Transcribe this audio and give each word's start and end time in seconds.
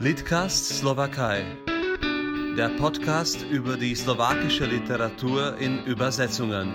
Litcast 0.00 0.78
Slowakei. 0.78 1.44
Der 2.56 2.68
Podcast 2.68 3.44
über 3.50 3.76
die 3.76 3.96
slowakische 3.96 4.64
Literatur 4.64 5.56
in 5.58 5.84
Übersetzungen. 5.86 6.72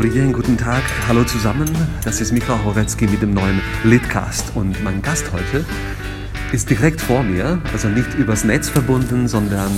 Dzień, 0.00 0.32
guten 0.32 0.56
Tag, 0.56 0.82
hallo 1.08 1.24
zusammen. 1.24 1.70
Das 2.04 2.22
ist 2.22 2.32
Michael 2.32 2.64
Horecki 2.64 3.06
mit 3.06 3.20
dem 3.20 3.34
neuen 3.34 3.60
Litcast 3.84 4.52
und 4.54 4.82
mein 4.82 5.02
Gast 5.02 5.30
heute 5.30 5.66
ist 6.52 6.70
direkt 6.70 7.02
vor 7.02 7.22
mir, 7.22 7.60
also 7.72 7.88
nicht 7.88 8.14
übers 8.14 8.44
Netz 8.44 8.70
verbunden, 8.70 9.28
sondern 9.28 9.70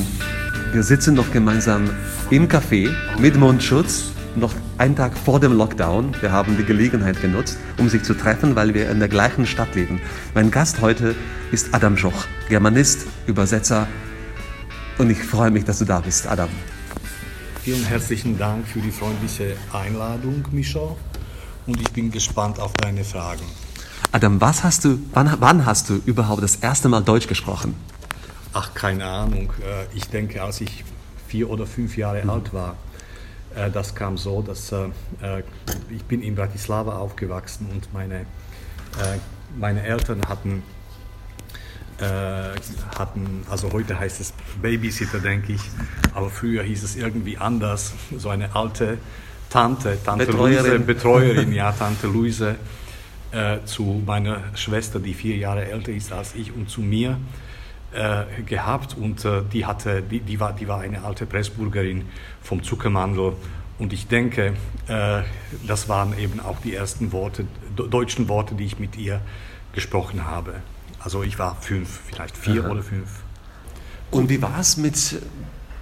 wir 0.75 0.83
sitzen 0.83 1.15
noch 1.15 1.31
gemeinsam 1.31 1.89
im 2.31 2.49
Café 2.49 2.91
mit 3.21 3.37
Mundschutz, 3.37 4.07
noch 4.35 4.53
einen 4.77 4.97
Tag 4.97 5.17
vor 5.17 5.39
dem 5.39 5.53
Lockdown. 5.53 6.17
Wir 6.21 6.33
haben 6.33 6.57
die 6.57 6.65
Gelegenheit 6.65 7.23
genutzt, 7.23 7.59
um 7.79 7.89
sich 7.89 8.03
zu 8.03 8.13
treffen, 8.15 8.57
weil 8.57 8.75
wir 8.75 8.91
in 8.91 8.99
der 8.99 9.07
gleichen 9.07 9.47
Stadt 9.47 9.77
leben. 9.77 10.01
Mein 10.35 10.51
Gast 10.51 10.81
heute 10.81 11.15
ist 11.53 11.73
Adam 11.73 11.97
Schoch, 11.97 12.27
Germanist, 12.49 13.07
Übersetzer 13.29 13.87
und 14.99 15.11
ich 15.11 15.23
freue 15.23 15.53
mich, 15.53 15.63
dass 15.65 15.79
du 15.79 15.85
da 15.85 16.01
bist, 16.01 16.27
Adam. 16.27 16.49
Vielen 17.63 17.85
herzlichen 17.85 18.37
Dank 18.37 18.67
für 18.67 18.81
die 18.81 18.91
freundliche 18.91 19.55
Einladung, 19.73 20.45
Micha. 20.51 20.97
Und 21.67 21.81
ich 21.81 21.91
bin 21.93 22.11
gespannt 22.11 22.59
auf 22.59 22.73
deine 22.75 23.05
Fragen. 23.05 23.45
Adam, 24.11 24.41
was 24.41 24.65
hast 24.65 24.85
du, 24.85 24.99
wann, 25.13 25.37
wann 25.39 25.67
hast 25.67 25.89
du 25.89 26.01
überhaupt 26.05 26.43
das 26.43 26.57
erste 26.57 26.89
Mal 26.89 27.03
Deutsch 27.03 27.29
gesprochen? 27.29 27.77
Ach, 28.57 28.73
keine 28.73 29.05
Ahnung. 29.05 29.53
Äh, 29.61 29.97
ich 29.97 30.09
denke, 30.09 30.41
als 30.41 30.61
ich 30.61 30.85
vier 31.27 31.51
oder 31.51 31.67
fünf 31.67 31.97
Jahre 31.97 32.23
mhm. 32.23 32.31
alt 32.31 32.55
war, 32.55 32.77
äh, 33.57 33.69
das 33.69 33.97
kam 33.97 34.17
so, 34.17 34.43
dass 34.43 34.71
äh, 34.71 35.43
ich 35.91 36.05
bin 36.05 36.23
in 36.23 36.37
Bratislava 36.37 36.97
aufgewachsen 36.97 37.69
und 37.73 37.93
meine, 37.93 38.27
meine 39.59 39.83
Eltern 39.83 40.21
hatten 40.29 40.63
hatten, 42.99 43.45
also 43.49 43.73
heute 43.73 43.99
heißt 43.99 44.21
es 44.21 44.35
Babysitter, 44.61 45.21
denke 45.21 45.53
ich, 45.53 45.61
aber 46.13 46.29
früher 46.29 46.65
hieß 46.65 46.83
es 46.83 46.97
irgendwie 46.97 47.39
anders, 47.39 47.93
so 48.17 48.31
eine 48.31 48.55
alte 48.55 48.99
Tante, 49.49 49.97
Tante 50.05 50.27
Betreuerin. 50.27 50.65
Luise, 50.65 50.79
Betreuerin, 50.81 51.53
ja, 51.53 51.71
Tante 51.71 52.09
Luise, 52.09 52.57
äh, 53.31 53.59
zu 53.65 54.03
meiner 54.05 54.41
Schwester, 54.57 54.99
die 54.99 55.15
vier 55.15 55.37
Jahre 55.37 55.71
älter 55.71 55.93
ist 55.93 56.13
als 56.13 56.35
ich, 56.35 56.53
und 56.53 56.69
zu 56.69 56.81
mir 56.81 57.17
äh, 57.95 58.43
gehabt. 58.43 58.97
Und 58.97 59.25
äh, 59.25 59.43
die, 59.53 59.67
hatte, 59.67 60.03
die, 60.03 60.21
die, 60.21 60.41
war, 60.41 60.53
die 60.53 60.69
war 60.69 60.81
eine 60.81 61.05
alte 61.05 61.27
Pressburgerin 61.27 62.05
vom 62.43 62.63
Zuckermandel. 62.63 63.35
Und 63.79 63.93
ich 63.93 64.07
denke, 64.07 64.55
äh, 64.89 65.23
das 65.67 65.89
waren 65.89 66.19
eben 66.19 66.41
auch 66.41 66.61
die 66.61 66.75
ersten 66.75 67.13
Worte, 67.13 67.47
deutschen 67.77 68.29
Worte, 68.29 68.55
die 68.55 68.65
ich 68.65 68.79
mit 68.79 68.97
ihr 68.97 69.21
gesprochen 69.73 70.27
habe. 70.27 70.55
Also 71.01 71.23
ich 71.23 71.39
war 71.39 71.57
fünf, 71.61 72.01
vielleicht 72.07 72.37
vier 72.37 72.65
Aha. 72.65 72.71
oder 72.71 72.83
fünf. 72.83 73.09
Und 74.11 74.29
wie 74.29 74.41
war 74.41 74.59
es 74.61 74.77
mit, 74.77 75.21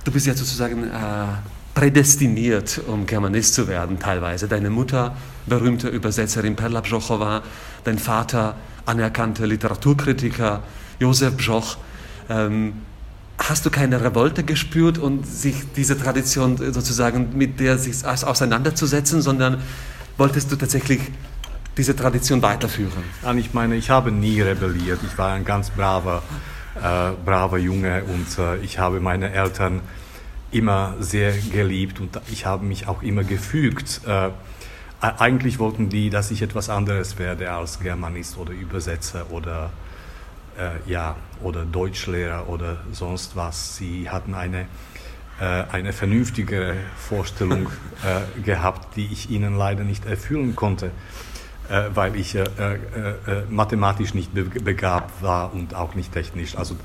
du 0.05 0.10
bist 0.10 0.27
ja 0.27 0.34
sozusagen 0.34 0.84
äh, 0.84 1.27
prädestiniert, 1.74 2.80
um 2.86 3.06
Germanist 3.06 3.55
zu 3.55 3.68
werden 3.68 3.98
teilweise. 3.98 4.48
Deine 4.48 4.70
Mutter, 4.70 5.16
berühmte 5.46 5.88
Übersetzerin 5.88 6.56
Perla 6.56 6.80
Bżochowa, 6.80 7.42
dein 7.84 7.98
Vater, 7.98 8.56
anerkannter 8.86 9.46
Literaturkritiker 9.46 10.62
Josef 10.98 11.36
Bżoch. 11.36 11.77
Ähm, 12.33 12.75
hast 13.38 13.66
du 13.66 13.70
keine 13.70 14.00
Revolte 14.00 14.44
gespürt 14.44 14.98
und 14.98 15.27
sich 15.27 15.56
diese 15.77 15.98
Tradition 15.98 16.56
sozusagen 16.56 17.36
mit 17.36 17.61
der 17.61 17.78
sich 17.78 18.05
auseinanderzusetzen, 18.06 19.20
sondern 19.20 19.61
wolltest 20.16 20.50
du 20.52 20.56
tatsächlich 20.56 21.01
diese 21.77 21.96
Tradition 21.96 22.42
weiterführen? 22.42 23.02
Ich 23.36 23.52
meine, 23.55 23.77
ich 23.77 23.90
habe 23.90 24.12
nie 24.12 24.40
rebelliert. 24.40 25.01
Ich 25.06 25.17
war 25.18 25.33
ein 25.33 25.45
ganz 25.45 25.70
braver, 25.70 26.23
äh, 26.77 27.11
braver 27.24 27.58
Junge 27.58 28.05
und 28.05 28.39
äh, 28.39 28.58
ich 28.58 28.79
habe 28.79 29.01
meine 29.01 29.33
Eltern 29.33 29.80
immer 30.51 30.95
sehr 31.01 31.33
geliebt 31.33 31.98
und 31.98 32.20
ich 32.30 32.46
habe 32.46 32.64
mich 32.64 32.86
auch 32.86 33.02
immer 33.02 33.24
gefügt. 33.24 34.02
Äh, 34.06 34.30
eigentlich 35.01 35.58
wollten 35.58 35.89
die, 35.89 36.11
dass 36.11 36.30
ich 36.30 36.42
etwas 36.42 36.68
anderes 36.68 37.18
werde 37.18 37.51
als 37.51 37.80
Germanist 37.80 38.36
oder 38.36 38.52
Übersetzer 38.52 39.27
oder 39.30 39.70
äh, 40.58 40.90
ja 40.90 41.17
oder 41.42 41.64
Deutschlehrer 41.64 42.48
oder 42.48 42.79
sonst 42.92 43.36
was. 43.36 43.77
Sie 43.77 44.11
hatten 44.11 44.35
eine 44.35 44.67
äh, 45.40 45.64
eine 45.73 45.92
vernünftigere 45.92 46.74
Vorstellung 46.96 47.68
äh, 48.05 48.40
gehabt, 48.42 48.96
die 48.96 49.07
ich 49.11 49.30
ihnen 49.30 49.57
leider 49.57 49.85
nicht 49.85 50.05
erfüllen 50.07 50.55
konnte. 50.55 50.91
Äh, 51.73 51.91
weil 51.95 52.17
ich 52.17 52.35
äh, 52.35 52.42
äh, 52.42 52.79
mathematisch 53.48 54.14
nicht 54.14 54.35
begabt 54.35 55.23
war 55.23 55.55
und 55.55 55.74
auch 55.74 55.95
nicht 55.95 56.12
technisch. 56.12 56.57
Also 56.57 56.77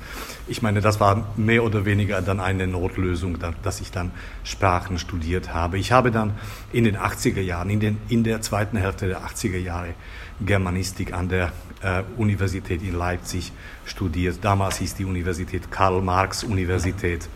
ich 0.46 0.62
meine, 0.62 0.80
das 0.80 0.98
war 0.98 1.26
mehr 1.36 1.64
oder 1.64 1.84
weniger 1.84 2.22
dann 2.22 2.38
eine 2.38 2.66
Notlösung, 2.66 3.38
dass 3.62 3.80
ich 3.80 3.90
dann 3.90 4.12
Sprachen 4.44 4.98
studiert 4.98 5.52
habe. 5.52 5.78
Ich 5.78 5.92
habe 5.92 6.10
dann 6.10 6.32
in 6.72 6.84
den 6.84 6.96
80er 6.96 7.40
Jahren, 7.40 7.70
in, 7.70 7.80
den, 7.80 7.98
in 8.08 8.24
der 8.24 8.40
zweiten 8.40 8.76
Hälfte 8.76 9.08
der 9.08 9.20
80er 9.22 9.58
Jahre 9.58 9.94
Germanistik 10.40 11.12
an 11.12 11.28
der 11.28 11.52
äh, 11.82 12.02
Universität 12.16 12.82
in 12.82 12.96
Leipzig 12.96 13.52
studiert. 13.84 14.38
Damals 14.42 14.78
hieß 14.78 14.94
die 14.94 15.04
Universität 15.04 15.70
Karl-Marx-Universität, 15.70 17.28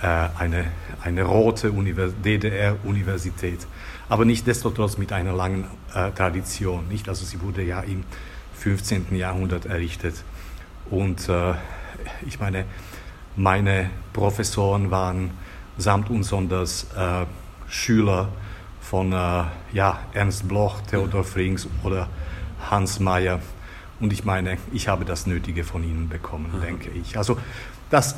äh, 0.00 0.06
eine, 0.06 0.66
eine 1.02 1.22
rote 1.22 1.72
DDR-Universität 1.72 3.66
aber 4.12 4.26
nicht 4.26 4.46
destotrotz 4.46 4.98
mit 4.98 5.10
einer 5.10 5.32
langen 5.32 5.64
äh, 5.94 6.10
Tradition. 6.10 6.86
Nicht? 6.88 7.08
Also 7.08 7.24
sie 7.24 7.40
wurde 7.40 7.62
ja 7.62 7.80
im 7.80 8.04
15. 8.52 9.16
Jahrhundert 9.16 9.64
errichtet. 9.64 10.22
Und 10.90 11.30
äh, 11.30 11.54
ich 12.26 12.38
meine, 12.38 12.66
meine 13.36 13.88
Professoren 14.12 14.90
waren 14.90 15.30
samt 15.78 16.10
und 16.10 16.24
sonders 16.24 16.88
äh, 16.94 17.24
Schüler 17.68 18.28
von 18.92 19.10
äh, 19.10 19.44
ja, 19.72 20.00
Ernst 20.12 20.46
Bloch, 20.46 20.82
Theodor 20.82 21.24
Frings 21.24 21.66
oder 21.82 22.10
Hans 22.70 23.00
Mayer. 23.00 23.40
Und 24.00 24.12
ich 24.12 24.26
meine, 24.26 24.58
ich 24.70 24.86
habe 24.86 25.06
das 25.06 25.26
Nötige 25.26 25.64
von 25.64 25.82
ihnen 25.82 26.10
bekommen, 26.10 26.52
mhm. 26.54 26.60
denke 26.60 26.90
ich. 26.90 27.16
Also 27.16 27.38
das, 27.88 28.16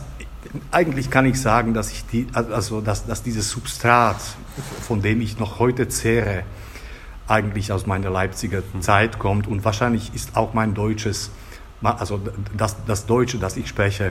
eigentlich 0.72 1.10
kann 1.10 1.26
ich 1.26 1.40
sagen, 1.40 1.74
dass, 1.74 1.92
ich 1.92 2.04
die, 2.06 2.26
also 2.32 2.80
dass, 2.80 3.06
dass 3.06 3.22
dieses 3.22 3.50
Substrat, 3.50 4.16
von 4.80 5.00
dem 5.00 5.20
ich 5.20 5.38
noch 5.38 5.60
heute 5.60 5.86
zehre, 5.86 6.42
eigentlich 7.28 7.70
aus 7.70 7.86
meiner 7.86 8.10
Leipziger 8.10 8.64
Zeit 8.80 9.20
kommt 9.20 9.46
und 9.46 9.64
wahrscheinlich 9.64 10.12
ist 10.12 10.36
auch 10.36 10.54
mein 10.54 10.74
deutsches, 10.74 11.30
also 11.82 12.20
das, 12.56 12.78
das 12.84 13.06
Deutsche, 13.06 13.38
das 13.38 13.56
ich 13.56 13.68
spreche, 13.68 14.10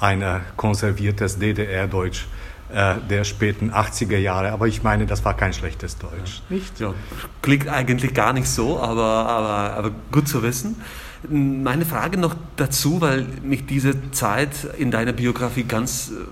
ein 0.00 0.42
konserviertes 0.58 1.38
DDR-Deutsch 1.38 2.26
äh, 2.72 2.94
der 3.08 3.24
späten 3.24 3.70
80er 3.70 4.18
Jahre. 4.18 4.52
Aber 4.52 4.66
ich 4.66 4.82
meine, 4.82 5.06
das 5.06 5.24
war 5.24 5.34
kein 5.36 5.52
schlechtes 5.52 5.98
Deutsch. 5.98 6.42
Ja. 6.48 6.56
Nicht? 6.56 6.80
Ja, 6.80 6.94
klingt 7.42 7.68
eigentlich 7.68 8.14
gar 8.14 8.32
nicht 8.32 8.48
so, 8.48 8.80
aber, 8.80 9.04
aber, 9.04 9.74
aber 9.74 9.90
gut 10.10 10.28
zu 10.28 10.42
wissen. 10.42 10.76
Meine 11.28 11.86
Frage 11.86 12.18
noch 12.18 12.34
dazu, 12.56 13.00
weil 13.00 13.26
mich 13.42 13.66
diese 13.66 14.10
Zeit 14.12 14.64
in 14.78 14.90
deiner 14.90 15.12
Biografie 15.12 15.64
ganz 15.64 16.10
äh, 16.10 16.24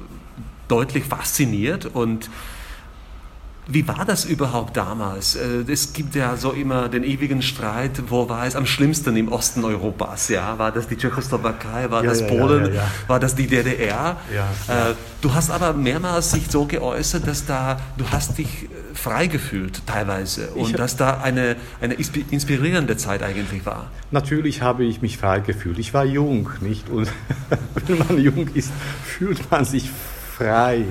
deutlich 0.69 1.05
fasziniert 1.05 1.87
und 1.87 2.29
wie 3.73 3.89
war 3.89 4.05
das 4.05 4.25
überhaupt 4.25 4.77
damals? 4.77 5.35
Äh, 5.35 5.65
es 5.71 5.93
gibt 5.93 6.15
ja 6.15 6.37
so 6.37 6.53
immer 6.53 6.89
den 6.89 7.05
ewigen 7.05 7.43
Streit, 7.43 8.03
wo 8.09 8.29
war 8.29 8.47
es 8.47 8.55
am 8.55 8.67
schlimmsten 8.67 9.17
im 9.17 9.29
Osten 9.29 9.65
Europas? 9.65 10.29
Ja, 10.29 10.59
war 10.59 10.73
das 10.73 10.89
die 10.89 10.97
Tschechoslowakei, 10.97 11.91
war 11.91 12.05
ja, 12.05 12.11
das 12.11 12.21
ja, 12.21 12.27
Polen, 12.27 12.75
ja, 12.75 12.91
war 13.07 13.19
das 13.19 13.35
die 13.35 13.47
DDR? 13.47 14.17
Äh, 14.69 14.95
du 15.21 15.35
hast 15.35 15.51
aber 15.51 15.73
mehrmals 15.73 16.33
sich 16.33 16.51
so 16.51 16.67
geäußert, 16.67 17.27
dass 17.27 17.47
da 17.47 17.81
du 17.97 18.05
hast 18.11 18.37
dich 18.39 18.65
äh, 18.65 18.95
frei 18.95 19.27
gefühlt 19.27 19.87
teilweise 19.87 20.49
und 20.49 20.79
dass 20.79 20.97
da 20.97 21.21
eine, 21.23 21.57
eine 21.81 21.95
inspirierende 21.95 22.97
Zeit 22.97 23.23
eigentlich 23.23 23.65
war. 23.65 23.91
Natürlich 24.11 24.61
habe 24.61 24.85
ich 24.85 25.01
mich 25.01 25.19
frei 25.19 25.41
gefühlt. 25.41 25.79
Ich 25.79 25.95
war 25.95 26.05
jung, 26.05 26.51
nicht? 26.61 26.91
Und 26.91 27.11
wenn 27.87 27.99
man 27.99 28.19
jung 28.19 28.49
ist, 28.55 28.71
fühlt 29.05 29.51
man 29.51 29.65
sich 29.65 29.91
frei. 30.37 30.85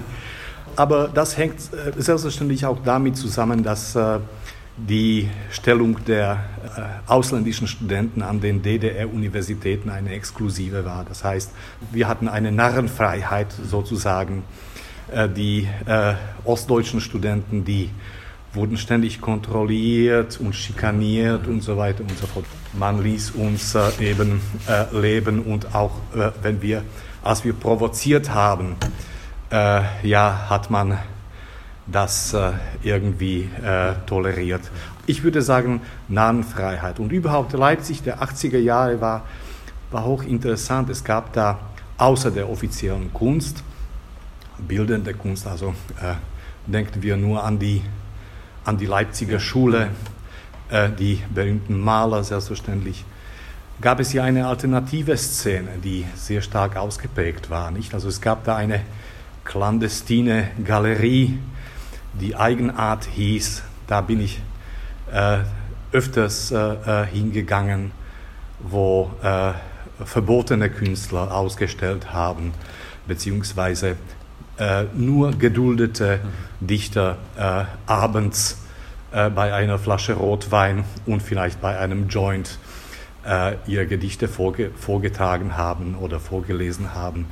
Aber 0.82 1.10
das 1.14 1.38
hängt 1.38 1.60
äh, 1.60 2.02
selbstverständlich 2.02 2.66
auch 2.66 2.80
damit 2.84 3.16
zusammen, 3.16 3.62
dass 3.62 3.96
äh, 3.96 4.18
die 4.78 5.30
Stellung 5.52 6.04
der 6.06 6.44
äh, 6.76 6.82
ausländischen 7.06 7.68
Studenten 7.68 8.24
an 8.24 8.42
den 8.42 8.64
DDR-Universitäten 8.64 9.92
eine 9.92 10.10
exklusive 10.10 10.84
war. 10.84 11.06
Das 11.08 11.24
heißt, 11.24 11.52
wir 11.92 12.08
hatten 12.08 12.28
eine 12.28 12.52
Narrenfreiheit 12.52 13.54
sozusagen. 13.64 14.44
Die 15.36 15.68
ostdeutschen 16.46 17.02
Studenten, 17.02 17.66
die 17.66 17.90
wurden 18.54 18.78
ständig 18.78 19.20
kontrolliert 19.20 20.40
und 20.40 20.56
schikaniert 20.56 21.48
und 21.48 21.62
so 21.62 21.76
weiter 21.76 22.02
und 22.02 22.18
so 22.18 22.28
fort. 22.28 22.46
Man 22.72 23.04
ließ 23.04 23.32
uns 23.32 23.76
eben 24.00 24.40
leben 24.94 25.42
und 25.42 25.76
auch 25.76 25.92
wenn 26.42 26.62
wir, 26.62 26.84
als 27.24 27.44
wir 27.44 27.52
provoziert 27.52 28.34
haben, 28.34 28.78
äh, 29.52 29.82
ja, 30.08 30.50
hat 30.50 30.70
man 30.70 30.98
das 31.88 32.34
äh, 32.34 32.52
irgendwie 32.84 33.50
äh, 33.64 33.94
toleriert. 34.06 34.62
Ich 35.06 35.24
würde 35.24 35.42
sagen, 35.42 35.82
Narrenfreiheit. 36.08 37.00
Und 37.00 37.12
überhaupt 37.12 37.54
Leipzig 37.54 38.04
der 38.04 38.22
80er 38.22 38.60
Jahre 38.60 39.02
war, 39.02 39.26
war 39.92 40.06
hochinteressant. 40.06 40.90
Es 40.90 41.04
gab 41.04 41.34
da 41.34 41.60
außer 41.98 42.32
der 42.32 42.50
offiziellen 42.50 43.12
Kunst, 43.14 43.64
bildende 44.58 45.14
Kunst, 45.14 45.48
also 45.48 45.76
äh, 46.02 46.16
denken 46.66 47.02
wir 47.02 47.18
nur 47.18 47.44
an 47.44 47.60
die, 47.60 47.82
an 48.64 48.78
die 48.78 48.86
Leipziger 48.86 49.40
Schule, 49.40 49.90
äh, 50.70 50.90
die 50.90 51.22
berühmten 51.34 51.80
Maler 51.80 52.24
selbstverständlich, 52.24 53.04
gab 53.82 54.00
es 54.00 54.12
hier 54.12 54.24
eine 54.24 54.48
alternative 54.48 55.18
Szene, 55.18 55.70
die 55.84 56.06
sehr 56.16 56.42
stark 56.42 56.78
ausgeprägt 56.78 57.50
war. 57.50 57.72
Nicht? 57.72 57.94
Also 57.94 58.08
es 58.08 58.22
gab 58.22 58.44
da 58.46 58.56
eine 58.56 58.82
clandestine 59.44 60.50
Galerie, 60.64 61.40
die 62.14 62.36
Eigenart 62.36 63.06
hieß. 63.06 63.64
Da 63.88 64.02
bin 64.02 64.22
ich 64.22 64.42
äh, 65.12 65.40
öfters 65.92 66.52
äh, 66.52 66.58
äh 66.58 67.06
hingegangen, 67.06 67.92
wo 68.60 69.12
äh, 69.24 69.52
verbotene 70.06 70.70
Künstler 70.70 71.34
ausgestellt 71.34 72.14
haben, 72.14 72.54
beziehungsweise 73.08 73.96
äh, 74.58 74.86
nur 74.94 75.32
geduldete 75.32 76.20
Dichter 76.60 77.18
äh, 77.38 77.66
abends 77.86 78.58
bei 79.12 79.54
einer 79.54 79.78
Flasche 79.78 80.14
Rotwein 80.14 80.86
und 81.06 81.22
vielleicht 81.22 81.60
bei 81.60 81.78
einem 81.78 82.08
Joint 82.08 82.58
ihre 83.68 83.86
Gedichte 83.86 84.30
vorge 84.30 84.72
vorgetragen 84.80 85.58
haben 85.58 85.98
oder 85.98 86.22
vorgelesen 86.22 86.94
haben. 86.94 87.26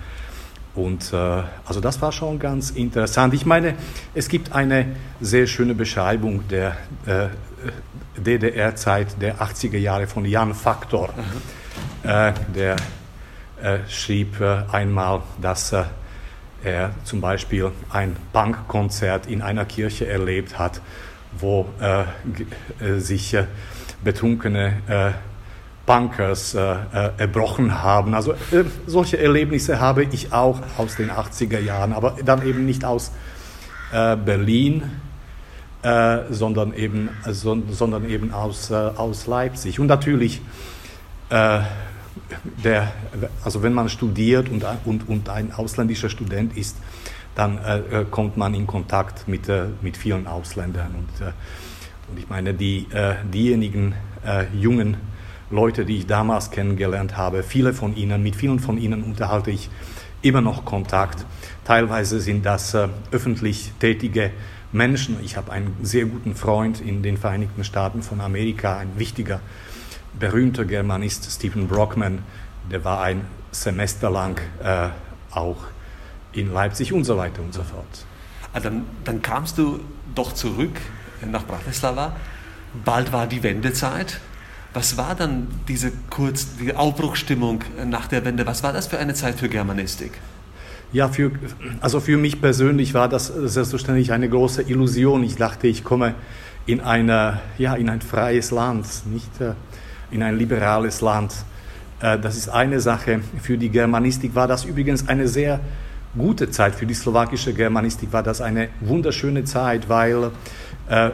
Und 0.76 1.14
äh, 1.14 1.44
also 1.66 1.82
das 1.82 2.02
war 2.02 2.12
schon 2.12 2.40
ganz 2.40 2.70
interessant. 2.72 3.34
Ich 3.34 3.46
meine, 3.46 3.76
es 4.14 4.30
gibt 4.30 4.54
eine 4.54 4.96
sehr 5.20 5.48
schöne 5.48 5.74
Beschreibung 5.74 6.48
der 6.48 6.78
äh, 7.06 7.28
DDR-Zeit 8.18 9.22
der 9.22 9.38
80er 9.38 9.78
Jahre 9.78 10.08
von 10.08 10.26
Jan 10.26 10.54
Faktor. 10.54 11.14
Äh, 12.04 12.34
der 12.56 12.76
äh, 13.62 13.80
schrieb 13.90 14.40
äh, 14.40 14.64
einmal, 14.72 15.22
dass 15.42 15.74
äh, 15.74 15.84
er 16.64 16.92
zum 17.04 17.20
Beispiel 17.20 17.72
ein 17.90 18.16
Punkkonzert 18.32 19.28
in 19.28 19.42
einer 19.42 19.66
Kirche 19.66 20.08
erlebt 20.08 20.60
hat, 20.60 20.82
wo 21.38 21.70
sich 22.98 23.38
betrunkene 24.04 25.14
Bunkers 25.90 26.54
äh, 26.54 26.60
äh, 26.62 27.12
erbrochen 27.18 27.82
haben. 27.82 28.14
Also 28.14 28.34
äh, 28.34 28.64
solche 28.86 29.18
Erlebnisse 29.18 29.80
habe 29.80 30.04
ich 30.04 30.32
auch 30.32 30.62
aus 30.78 30.98
den 30.98 31.10
80er 31.10 31.60
Jahren, 31.60 31.94
aber 31.94 32.16
dann 32.24 32.46
eben 32.46 32.68
nicht 32.68 32.86
aus 32.86 33.12
äh, 33.92 34.16
Berlin, 34.16 34.84
äh, 35.82 36.20
sondern, 36.30 36.76
eben, 36.76 37.10
so, 37.32 37.60
sondern 37.72 38.08
eben 38.08 38.32
aus, 38.32 38.70
äh, 38.70 38.76
aus 38.76 39.26
Leipzig. 39.26 39.80
Und 39.80 39.88
natürlich, 39.88 40.42
der, 41.32 42.92
also 43.44 43.62
wenn 43.62 43.74
man 43.74 43.88
studiert 43.88 44.50
und, 44.50 44.66
und, 44.86 45.08
und 45.08 45.30
ein 45.30 45.54
ausländischer 45.54 46.10
Student 46.10 46.58
ist, 46.58 46.76
dann 47.36 47.60
kommt 48.10 48.36
man 48.36 48.56
in 48.56 48.66
Kontakt 48.66 49.28
mit, 49.28 49.44
mit 49.84 49.96
vielen 49.96 50.26
Ausländern. 50.26 50.96
Und, 50.96 51.28
und 52.10 52.18
ich 52.18 52.28
meine, 52.30 52.56
die, 52.56 52.88
diejenigen 53.32 53.94
jungen 54.60 54.98
Leute, 55.52 55.86
die 55.86 55.98
ich 55.98 56.08
damals 56.08 56.52
kennengelernt 56.52 57.18
habe. 57.18 57.44
Viele 57.44 57.74
von 57.74 57.96
ihnen, 57.96 58.22
mit 58.22 58.36
vielen 58.36 58.60
von 58.60 58.78
ihnen 58.78 59.04
unterhalte 59.04 59.52
ich 59.52 59.70
immer 60.22 60.42
noch 60.42 60.66
Kontakt. 60.66 61.26
Teilweise 61.66 62.20
sind 62.20 62.46
das 62.46 62.74
äh, 62.74 62.88
öffentlich 63.12 63.72
tätige 63.80 64.32
Menschen. 64.72 65.18
Ich 65.24 65.38
habe 65.38 65.52
einen 65.52 65.76
sehr 65.82 66.06
guten 66.06 66.36
Freund 66.36 66.82
in 66.82 67.02
den 67.02 67.18
Vereinigten 67.18 67.64
Staaten 67.64 68.04
von 68.04 68.22
Amerika, 68.22 68.78
ein 68.78 68.98
wichtiger, 68.98 69.40
berühmter 70.18 70.66
Germanist, 70.66 71.32
Stephen 71.32 71.68
Brockman, 71.68 72.20
der 72.72 72.84
war 72.84 73.02
ein 73.02 73.26
Semester 73.52 74.10
lang 74.10 74.40
äh, 74.64 74.90
auch 75.32 75.58
in 76.34 76.54
Leipzig 76.54 76.94
und 76.94 77.04
so 77.04 77.18
weiter 77.18 77.42
und 77.42 77.54
so 77.54 77.64
fort. 77.64 78.06
Ah, 78.54 78.60
dann, 78.60 78.86
dann 79.04 79.22
kamst 79.22 79.58
du 79.58 79.80
doch 80.16 80.34
zurück 80.34 80.76
nach 81.26 81.46
Bratislava. 81.46 82.16
Bald 82.86 83.12
war 83.12 83.28
die 83.28 83.42
Wendezeit. 83.44 84.20
Was 84.74 84.98
war 84.98 85.16
dann 85.16 85.48
diese 85.68 85.92
kurz, 86.10 86.58
die 86.58 86.76
Aufbruchstimmung 86.76 87.64
nach 87.86 88.08
der 88.08 88.24
Wende? 88.24 88.46
Was 88.46 88.62
war 88.62 88.72
das 88.72 88.88
für 88.88 89.00
eine 89.00 89.16
Zeit 89.16 89.40
für 89.40 89.50
Germanistik? 89.50 90.12
Ja, 90.92 91.08
für, 91.08 91.32
also 91.82 92.00
für 92.00 92.18
mich 92.18 92.42
persönlich 92.42 92.94
war 92.94 93.10
das 93.10 93.28
selbstverständlich 93.28 94.12
eine 94.12 94.30
große 94.30 94.64
Illusion. 94.64 95.24
Ich 95.24 95.36
dachte, 95.36 95.68
ich 95.68 95.84
komme 95.84 96.16
in, 96.66 96.82
eine, 96.82 97.42
ja, 97.58 97.76
in 97.76 97.90
ein 97.90 98.02
freies 98.02 98.52
Land, 98.52 98.86
nicht 99.06 99.42
äh, 99.42 99.54
in 100.12 100.22
ein 100.24 100.38
liberales 100.38 101.02
Land. 101.02 101.34
Äh, 102.02 102.20
das 102.20 102.38
ist 102.38 102.50
eine 102.50 102.80
Sache. 102.80 103.22
Für 103.42 103.58
die 103.58 103.70
Germanistik 103.70 104.36
war 104.36 104.48
das 104.48 104.66
übrigens 104.66 105.08
eine 105.08 105.28
sehr 105.28 105.60
gute 106.18 106.50
Zeit. 106.50 106.76
Für 106.76 106.86
die 106.86 106.94
slowakische 106.94 107.54
Germanistik 107.54 108.12
war 108.14 108.24
das 108.24 108.42
eine 108.42 108.70
wunderschöne 108.82 109.44
Zeit, 109.44 109.90
weil 109.90 110.32
äh, 110.90 111.12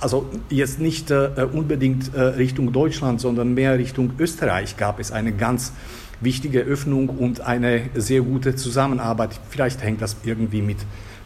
also 0.00 0.28
jetzt 0.50 0.80
nicht 0.80 1.10
äh, 1.10 1.30
unbedingt 1.52 2.14
äh, 2.14 2.20
Richtung 2.20 2.72
Deutschland, 2.72 3.20
sondern 3.20 3.54
mehr 3.54 3.78
Richtung 3.78 4.12
Österreich 4.18 4.76
gab 4.76 5.00
es 5.00 5.12
eine 5.12 5.32
ganz 5.32 5.72
wichtige 6.20 6.60
Öffnung 6.60 7.08
und 7.08 7.40
eine 7.40 7.82
sehr 7.94 8.22
gute 8.22 8.56
Zusammenarbeit. 8.56 9.38
Vielleicht 9.50 9.82
hängt 9.82 10.00
das 10.02 10.16
irgendwie 10.24 10.62
mit, 10.62 10.78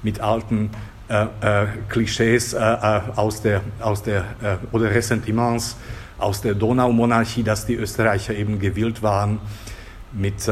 mit 0.02 0.20
alten 0.20 0.70
äh, 1.08 1.24
äh, 1.40 1.66
Klischees 1.88 2.54
äh, 2.54 2.58
aus 3.16 3.42
der, 3.42 3.62
aus 3.80 4.02
der, 4.02 4.24
oder 4.70 4.90
Ressentiments 4.90 5.76
aus 6.18 6.40
der 6.40 6.54
Donaumonarchie, 6.54 7.42
dass 7.42 7.66
die 7.66 7.74
Österreicher 7.74 8.34
eben 8.34 8.58
gewillt 8.58 9.02
waren, 9.02 9.40
mit 10.12 10.50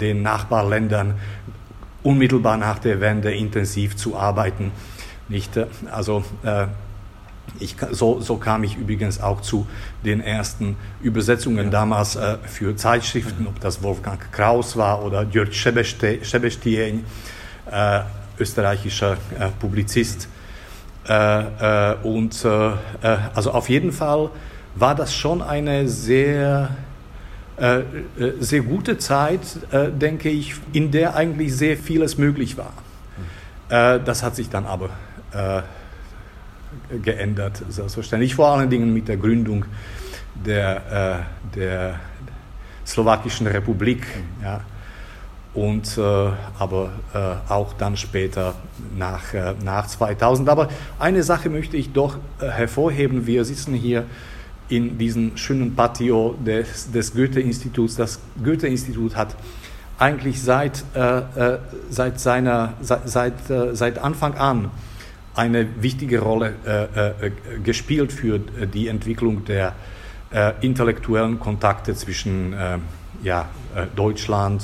den 0.00 0.22
Nachbarländern 0.22 1.14
unmittelbar 2.02 2.56
nach 2.56 2.78
der 2.78 3.00
Wende 3.00 3.32
intensiv 3.34 3.96
zu 3.96 4.16
arbeiten. 4.16 4.70
Nicht? 5.30 5.52
Also 5.90 6.24
äh, 6.42 6.66
ich, 7.58 7.76
so, 7.92 8.20
so, 8.20 8.36
kam 8.36 8.64
ich 8.64 8.76
übrigens 8.76 9.20
auch 9.20 9.40
zu 9.40 9.66
den 10.04 10.20
ersten 10.20 10.76
Übersetzungen 11.02 11.66
ja. 11.66 11.70
damals 11.70 12.16
äh, 12.16 12.36
für 12.44 12.76
Zeitschriften, 12.76 13.46
ob 13.46 13.60
das 13.60 13.82
Wolfgang 13.82 14.20
Kraus 14.32 14.76
war 14.76 15.04
oder 15.04 15.22
Jörg 15.22 15.52
Schebestien, 15.52 17.04
äh, 17.70 18.00
österreichischer 18.38 19.12
äh, 19.38 19.48
Publizist. 19.58 20.28
Äh, 21.08 21.92
äh, 21.92 21.96
und 22.02 22.44
also 23.34 23.52
auf 23.52 23.68
jeden 23.68 23.92
Fall 23.92 24.30
war 24.74 24.94
das 24.94 25.14
schon 25.14 25.42
eine 25.42 25.88
sehr, 25.88 26.70
sehr 28.40 28.62
gute 28.62 28.96
Zeit, 28.96 29.40
denke 30.00 30.30
ich, 30.30 30.54
in 30.72 30.90
der 30.90 31.14
eigentlich 31.14 31.54
sehr 31.54 31.76
vieles 31.76 32.16
möglich 32.16 32.56
war. 32.56 32.72
das 33.68 34.22
hat 34.22 34.36
sich 34.36 34.48
dann 34.48 34.64
aber 34.64 34.88
äh, 35.32 35.62
geändert, 37.02 37.62
selbstverständlich. 37.68 38.34
Vor 38.34 38.48
allen 38.48 38.70
Dingen 38.70 38.92
mit 38.92 39.08
der 39.08 39.16
Gründung 39.16 39.64
der, 40.34 41.24
äh, 41.54 41.56
der 41.56 42.00
Slowakischen 42.86 43.46
Republik. 43.46 44.06
Ja. 44.42 44.60
Und 45.52 45.98
äh, 45.98 46.00
aber 46.58 46.90
äh, 47.12 47.52
auch 47.52 47.72
dann 47.72 47.96
später 47.96 48.54
nach, 48.96 49.34
äh, 49.34 49.54
nach 49.64 49.86
2000. 49.88 50.48
Aber 50.48 50.68
eine 50.98 51.22
Sache 51.24 51.50
möchte 51.50 51.76
ich 51.76 51.92
doch 51.92 52.18
äh, 52.40 52.46
hervorheben. 52.46 53.26
Wir 53.26 53.44
sitzen 53.44 53.74
hier 53.74 54.04
in 54.68 54.96
diesem 54.98 55.36
schönen 55.36 55.74
Patio 55.74 56.36
des, 56.46 56.92
des 56.92 57.12
Goethe-Instituts. 57.12 57.96
Das 57.96 58.20
Goethe-Institut 58.42 59.16
hat 59.16 59.34
eigentlich 59.98 60.40
seit, 60.40 60.84
seit, 61.90 62.20
seiner, 62.20 62.74
seit, 62.80 63.34
seit 63.72 63.98
Anfang 63.98 64.34
an 64.34 64.70
eine 65.34 65.82
wichtige 65.82 66.20
Rolle 66.20 66.54
äh, 66.66 67.26
äh, 67.26 67.30
gespielt 67.62 68.12
für 68.12 68.36
äh, 68.36 68.66
die 68.66 68.88
Entwicklung 68.88 69.44
der 69.44 69.74
äh, 70.32 70.52
intellektuellen 70.60 71.40
Kontakte 71.40 71.94
zwischen 71.94 72.52
äh, 72.52 72.78
ja, 73.22 73.48
äh, 73.74 73.86
Deutschland 73.94 74.62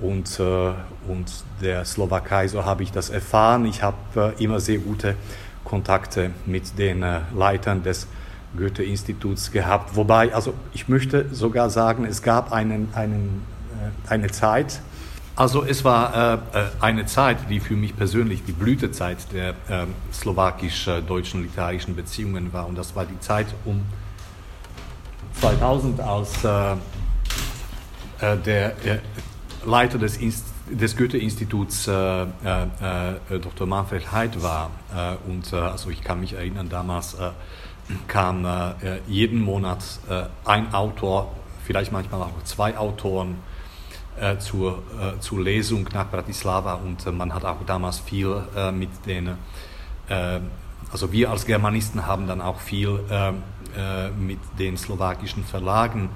und, 0.00 0.40
und 0.40 1.32
der 1.62 1.84
Slowakei. 1.84 2.48
So 2.48 2.64
habe 2.64 2.82
ich 2.82 2.90
das 2.90 3.10
erfahren. 3.10 3.64
Ich 3.64 3.80
habe 3.80 4.34
immer 4.40 4.58
sehr 4.58 4.78
gute 4.78 5.14
Kontakte 5.62 6.32
mit 6.46 6.76
den 6.80 7.04
Leitern 7.32 7.84
des 7.84 8.08
Goethe-Instituts 8.58 9.52
gehabt. 9.52 9.94
Wobei, 9.94 10.34
also 10.34 10.52
ich 10.72 10.88
möchte 10.88 11.32
sogar 11.32 11.70
sagen, 11.70 12.06
es 12.06 12.22
gab 12.22 12.52
einen, 12.52 12.88
einen, 12.92 13.44
eine 14.08 14.26
Zeit, 14.32 14.80
also 15.36 15.64
es 15.64 15.84
war 15.84 16.14
äh, 16.14 16.58
äh, 16.58 16.66
eine 16.80 17.06
Zeit, 17.06 17.50
die 17.50 17.58
für 17.58 17.74
mich 17.74 17.96
persönlich 17.96 18.44
die 18.44 18.52
Blütezeit 18.52 19.18
der 19.32 19.50
äh, 19.68 19.86
slowakisch-deutschen 20.12 21.42
literarischen 21.42 21.96
Beziehungen 21.96 22.52
war. 22.52 22.68
Und 22.68 22.78
das 22.78 22.94
war 22.94 23.04
die 23.04 23.18
Zeit 23.18 23.46
um 23.64 23.82
2000, 25.40 26.00
als 26.00 26.44
äh, 26.44 26.72
äh 28.20 28.36
der 28.44 28.74
Leiter 29.64 29.98
des 29.98 30.18
des 30.66 30.96
Goethe-Instituts 30.96 31.88
äh, 31.88 32.26
Dr. 33.28 33.66
Manfred 33.66 34.12
Heid 34.12 34.42
war. 34.42 34.70
und 35.26 35.52
also 35.52 35.90
ich 35.90 36.02
kann 36.02 36.20
mich 36.20 36.32
erinnern, 36.32 36.70
damals 36.70 37.16
kam 38.08 38.46
jeden 39.06 39.42
Monat 39.42 39.84
ein 40.46 40.72
Autor, 40.72 41.32
vielleicht 41.64 41.92
manchmal 41.92 42.22
auch 42.22 42.44
zwei 42.44 42.78
Autoren 42.78 43.36
zur, 44.38 44.82
zur 45.20 45.42
Lesung 45.42 45.88
nach 45.92 46.08
Bratislava 46.08 46.74
und 46.74 47.04
man 47.16 47.34
hat 47.34 47.44
auch 47.44 47.64
damals 47.66 47.98
viel 47.98 48.42
mit 48.72 48.90
den 49.06 49.36
also 50.92 51.10
wir 51.12 51.30
als 51.30 51.46
Germanisten 51.46 52.06
haben 52.06 52.26
dann 52.26 52.40
auch 52.40 52.60
viel 52.60 53.00
äh, 53.10 53.32
äh, 53.76 54.10
mit 54.10 54.38
den 54.58 54.76
slowakischen 54.76 55.44
Verlagen 55.44 56.10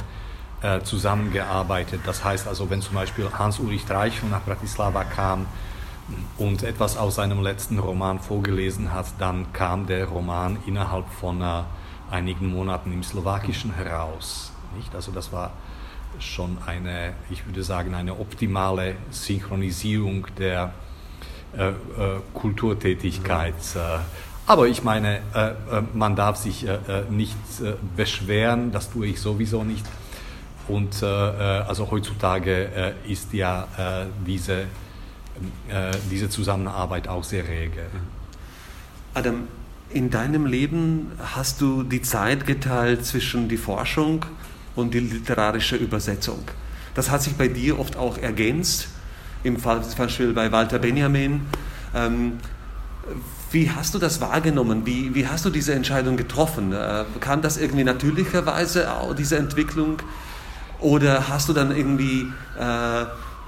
äh, 0.63 0.81
zusammengearbeitet. 0.83 2.03
Das 2.07 2.25
heißt 2.25 2.47
also, 2.47 2.71
wenn 2.71 2.81
zum 2.81 2.95
Beispiel 2.95 3.29
Hans-Ulrich 3.37 3.87
Dreichel 3.87 4.29
nach 4.29 4.43
Bratislava 4.43 5.05
kam 5.05 5.47
und 6.37 6.63
etwas 6.63 6.97
aus 6.97 7.17
seinem 7.17 7.43
letzten 7.43 7.79
Roman 7.79 8.21
vorgelesen 8.21 8.93
hat, 8.93 9.07
dann 9.19 9.53
kam 9.53 9.87
der 9.87 10.07
Roman 10.07 10.59
innerhalb 10.67 11.09
von 11.09 11.43
äh, 11.43 11.63
einigen 12.11 12.53
Monaten 12.53 12.93
im 12.93 13.03
Slowakischen 13.03 13.75
heraus. 13.75 14.53
Nicht? 14.77 14.95
Also 14.95 15.13
das 15.13 15.33
war 15.33 15.51
schon 16.21 16.59
eine, 16.67 17.13
ich 17.31 17.47
würde 17.47 17.63
sagen, 17.63 17.95
eine 17.95 18.19
optimale 18.19 18.97
Synchronisierung 19.11 20.27
der 20.39 20.73
äh, 21.57 21.69
äh, 21.71 21.75
Kulturtätigkeit. 22.35 23.55
Äh, 23.75 23.99
aber 24.47 24.69
ich 24.69 24.85
meine, 24.85 25.21
äh, 25.35 25.49
äh, 25.49 25.55
man 25.95 26.15
darf 26.15 26.37
sich 26.37 26.67
nicht 27.11 27.37
beschweren, 27.97 28.71
das 28.71 28.91
tue 28.91 29.07
ich 29.09 29.21
sowieso 29.21 29.65
nicht. 29.65 29.85
Und 30.69 31.03
also 31.03 31.91
heutzutage 31.91 32.95
ist 33.07 33.33
ja 33.33 33.67
diese, 34.27 34.67
diese 36.11 36.29
Zusammenarbeit 36.29 37.09
auch 37.09 37.25
sehr 37.25 37.49
rege. 37.49 37.87
Adam, 39.15 39.49
in 39.89 40.11
deinem 40.11 40.45
Leben 40.45 41.13
hast 41.35 41.63
du 41.63 41.83
die 41.83 42.03
Zeit 42.03 42.47
geteilt 42.47 43.07
zwischen 43.07 43.49
die 43.49 43.57
Forschung 43.57 44.27
und 44.79 44.95
die 44.95 45.01
literarische 45.01 45.77
Übersetzung. 45.77 46.43
Das 46.95 47.11
hat 47.11 47.23
sich 47.23 47.35
bei 47.35 47.49
dir 47.49 47.79
oft 47.79 47.97
auch 47.97 48.19
ergänzt, 48.19 48.89
im 49.43 49.57
Fall 49.57 49.83
zum 49.83 49.99
Beispiel 49.99 50.33
bei 50.33 50.51
Walter 50.51 50.79
Benjamin. 50.79 51.43
Ähm, 51.95 52.39
wie 53.51 53.71
hast 53.71 53.95
du 53.95 53.99
das 53.99 54.21
wahrgenommen? 54.21 54.85
Wie, 54.85 55.15
wie 55.15 55.27
hast 55.27 55.45
du 55.45 55.51
diese 55.51 55.75
Entscheidung 55.75 56.17
getroffen? 56.17 56.73
Äh, 56.73 57.05
kam 57.21 57.43
das 57.43 57.57
irgendwie 57.57 57.85
natürlicherweise, 57.85 58.89
diese 59.17 59.37
Entwicklung? 59.37 59.99
Oder 60.81 61.29
hast 61.29 61.49
du 61.49 61.53
dann 61.53 61.75
irgendwie 61.77 62.27
äh, 62.59 63.05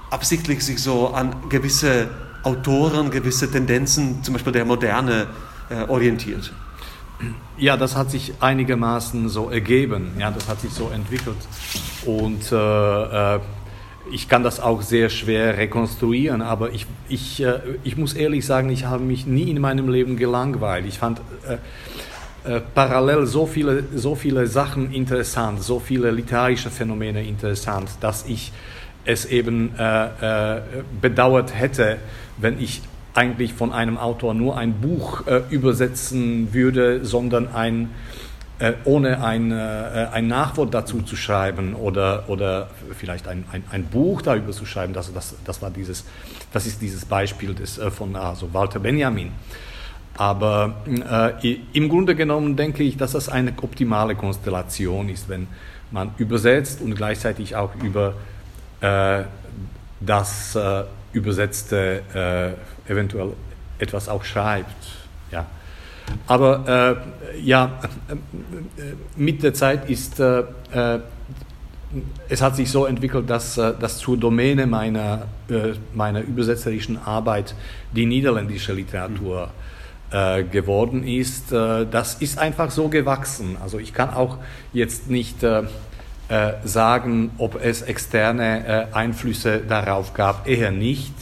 absichtlich 0.09 0.65
sich 0.65 0.81
so 0.81 1.09
an 1.13 1.49
gewisse 1.49 2.09
Autoren, 2.43 3.11
gewisse 3.11 3.49
Tendenzen, 3.49 4.23
zum 4.23 4.33
Beispiel 4.33 4.53
der 4.53 4.65
Moderne, 4.65 5.27
äh, 5.69 5.83
orientiert? 5.87 6.51
Ja, 7.57 7.77
das 7.77 7.95
hat 7.95 8.11
sich 8.11 8.33
einigermaßen 8.39 9.29
so 9.29 9.49
ergeben. 9.49 10.11
Ja, 10.19 10.31
das 10.31 10.47
hat 10.47 10.61
sich 10.61 10.71
so 10.71 10.89
entwickelt. 10.89 11.37
Und 12.05 12.51
äh, 12.51 13.35
äh 13.35 13.39
ich 14.11 14.27
kann 14.27 14.43
das 14.43 14.59
auch 14.59 14.81
sehr 14.81 15.09
schwer 15.09 15.57
rekonstruieren, 15.57 16.41
aber 16.41 16.71
ich, 16.71 16.85
ich, 17.07 17.41
äh, 17.43 17.59
ich 17.83 17.97
muss 17.97 18.13
ehrlich 18.13 18.45
sagen, 18.45 18.69
ich 18.69 18.85
habe 18.85 19.03
mich 19.03 19.25
nie 19.25 19.49
in 19.49 19.61
meinem 19.61 19.89
Leben 19.89 20.17
gelangweilt. 20.17 20.85
Ich 20.87 20.97
fand 20.97 21.21
äh, 21.47 21.57
äh, 22.43 22.61
parallel 22.73 23.27
so 23.27 23.45
viele, 23.45 23.83
so 23.95 24.15
viele 24.15 24.47
Sachen 24.47 24.91
interessant, 24.91 25.61
so 25.61 25.79
viele 25.79 26.11
literarische 26.11 26.71
Phänomene 26.71 27.23
interessant, 27.23 27.89
dass 28.01 28.25
ich 28.25 28.51
es 29.05 29.25
eben 29.25 29.73
äh, 29.77 30.61
bedauert 30.99 31.53
hätte, 31.55 31.97
wenn 32.37 32.59
ich 32.59 32.81
eigentlich 33.13 33.53
von 33.53 33.73
einem 33.73 33.97
Autor 33.97 34.33
nur 34.33 34.57
ein 34.57 34.79
Buch 34.79 35.27
äh, 35.27 35.41
übersetzen 35.49 36.53
würde, 36.53 37.03
sondern 37.03 37.53
ein 37.53 37.89
äh, 38.61 38.73
ohne 38.85 39.23
ein, 39.23 39.51
äh, 39.51 40.07
ein 40.11 40.27
Nachwort 40.27 40.71
dazu 40.73 41.01
zu 41.01 41.15
schreiben 41.15 41.73
oder, 41.73 42.29
oder 42.29 42.69
vielleicht 42.95 43.27
ein, 43.27 43.43
ein, 43.51 43.63
ein 43.71 43.85
Buch 43.85 44.21
darüber 44.21 44.51
zu 44.51 44.67
schreiben. 44.67 44.93
Das, 44.93 45.11
das, 45.11 45.35
das, 45.43 45.63
war 45.63 45.71
dieses, 45.71 46.05
das 46.53 46.67
ist 46.67 46.79
dieses 46.79 47.03
Beispiel 47.05 47.55
des, 47.55 47.79
äh, 47.79 47.89
von 47.89 48.15
also 48.15 48.53
Walter 48.53 48.79
Benjamin. 48.79 49.31
Aber 50.15 50.75
äh, 50.85 51.57
im 51.73 51.89
Grunde 51.89 52.15
genommen 52.15 52.55
denke 52.55 52.83
ich, 52.83 52.97
dass 52.97 53.13
das 53.13 53.29
eine 53.29 53.51
optimale 53.63 54.13
Konstellation 54.13 55.09
ist, 55.09 55.27
wenn 55.27 55.47
man 55.89 56.11
übersetzt 56.17 56.81
und 56.81 56.93
gleichzeitig 56.93 57.55
auch 57.55 57.73
über 57.81 58.13
äh, 58.81 59.23
das 60.01 60.55
Übersetzte 61.13 62.55
äh, 62.87 62.91
eventuell 62.91 63.33
etwas 63.79 64.07
auch 64.09 64.23
schreibt. 64.23 64.75
Ja. 65.31 65.45
Aber 66.27 66.97
äh, 67.35 67.41
ja, 67.41 67.79
äh, 68.09 68.15
mit 69.15 69.43
der 69.43 69.53
Zeit 69.53 69.89
ist, 69.89 70.19
äh, 70.19 70.41
äh, 70.71 70.99
es 72.29 72.41
hat 72.41 72.55
sich 72.55 72.71
so 72.71 72.85
entwickelt, 72.85 73.29
dass, 73.29 73.57
äh, 73.57 73.73
dass 73.77 73.97
zur 73.97 74.17
Domäne 74.17 74.65
meiner, 74.65 75.27
meiner 75.93 76.21
übersetzerischen 76.21 76.97
Arbeit 77.03 77.55
die 77.93 78.05
niederländische 78.05 78.73
Literatur 78.73 79.49
geworden 80.51 81.05
ist. 81.07 81.53
das 81.53 82.15
ist 82.15 82.37
einfach 82.37 82.69
so 82.69 82.89
gewachsen. 82.89 83.55
Also 83.63 83.79
ich 83.79 83.93
kann 83.93 84.09
auch 84.09 84.39
jetzt 84.73 85.09
nicht 85.09 85.37
sagen, 86.63 87.31
ob 87.37 87.61
es 87.61 87.81
externe 87.81 88.87
Einflüsse 88.93 89.61
darauf 89.67 90.13
gab, 90.13 90.47
eher 90.47 90.71
nicht. 90.71 91.13